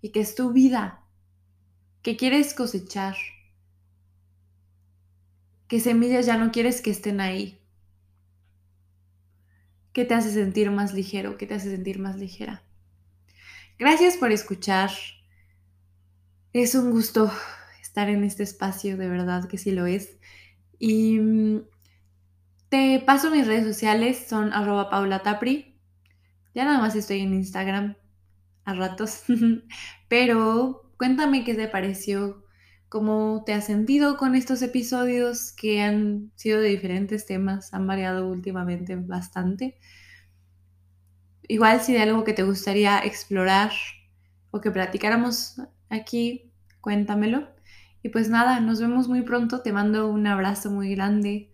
y 0.00 0.10
que 0.10 0.20
es 0.20 0.34
tu 0.34 0.52
vida, 0.52 1.02
que 2.02 2.16
quieres 2.16 2.54
cosechar, 2.54 3.16
que 5.68 5.80
semillas 5.80 6.26
ya 6.26 6.36
no 6.36 6.52
quieres 6.52 6.82
que 6.82 6.90
estén 6.90 7.20
ahí, 7.20 7.60
que 9.92 10.04
te 10.04 10.14
hace 10.14 10.32
sentir 10.32 10.70
más 10.70 10.92
ligero, 10.92 11.38
que 11.38 11.46
te 11.46 11.54
hace 11.54 11.70
sentir 11.70 11.98
más 11.98 12.16
ligera. 12.16 12.62
Gracias 13.78 14.16
por 14.16 14.32
escuchar. 14.32 14.90
Es 16.52 16.74
un 16.74 16.90
gusto 16.90 17.30
estar 17.80 18.08
en 18.08 18.24
este 18.24 18.42
espacio, 18.42 18.96
de 18.96 19.08
verdad 19.08 19.48
que 19.48 19.58
sí 19.58 19.70
lo 19.70 19.86
es. 19.86 20.16
Y 20.78 21.18
mm, 21.18 21.62
te 22.68 23.02
paso 23.06 23.30
mis 23.30 23.46
redes 23.46 23.64
sociales, 23.64 24.26
son 24.28 24.52
arroba 24.52 24.90
paulatapri, 24.90 25.73
ya 26.54 26.64
nada 26.64 26.78
más 26.78 26.94
estoy 26.94 27.20
en 27.20 27.34
Instagram 27.34 27.96
a 28.64 28.74
ratos, 28.74 29.24
pero 30.08 30.90
cuéntame 30.96 31.44
qué 31.44 31.54
te 31.54 31.68
pareció, 31.68 32.44
cómo 32.88 33.42
te 33.44 33.52
has 33.52 33.66
sentido 33.66 34.16
con 34.16 34.34
estos 34.34 34.62
episodios 34.62 35.52
que 35.52 35.82
han 35.82 36.32
sido 36.36 36.60
de 36.60 36.68
diferentes 36.68 37.26
temas, 37.26 37.74
han 37.74 37.86
variado 37.86 38.28
últimamente 38.28 38.96
bastante. 38.96 39.76
Igual 41.46 41.80
si 41.80 41.92
de 41.92 42.00
algo 42.00 42.24
que 42.24 42.32
te 42.32 42.42
gustaría 42.42 43.00
explorar 43.00 43.72
o 44.50 44.60
que 44.60 44.70
platicáramos 44.70 45.60
aquí, 45.90 46.52
cuéntamelo. 46.80 47.48
Y 48.02 48.10
pues 48.10 48.28
nada, 48.28 48.60
nos 48.60 48.80
vemos 48.80 49.08
muy 49.08 49.22
pronto, 49.22 49.62
te 49.62 49.72
mando 49.72 50.08
un 50.08 50.26
abrazo 50.26 50.70
muy 50.70 50.94
grande 50.94 51.52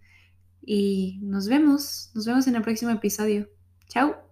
y 0.61 1.21
nos 1.23 1.49
vemos, 1.49 2.11
nos 2.15 2.27
vemos 2.27 2.47
en 2.47 2.57
el 2.57 2.63
próximo 2.63 2.91
episodio. 2.91 3.49
Chao. 3.89 4.30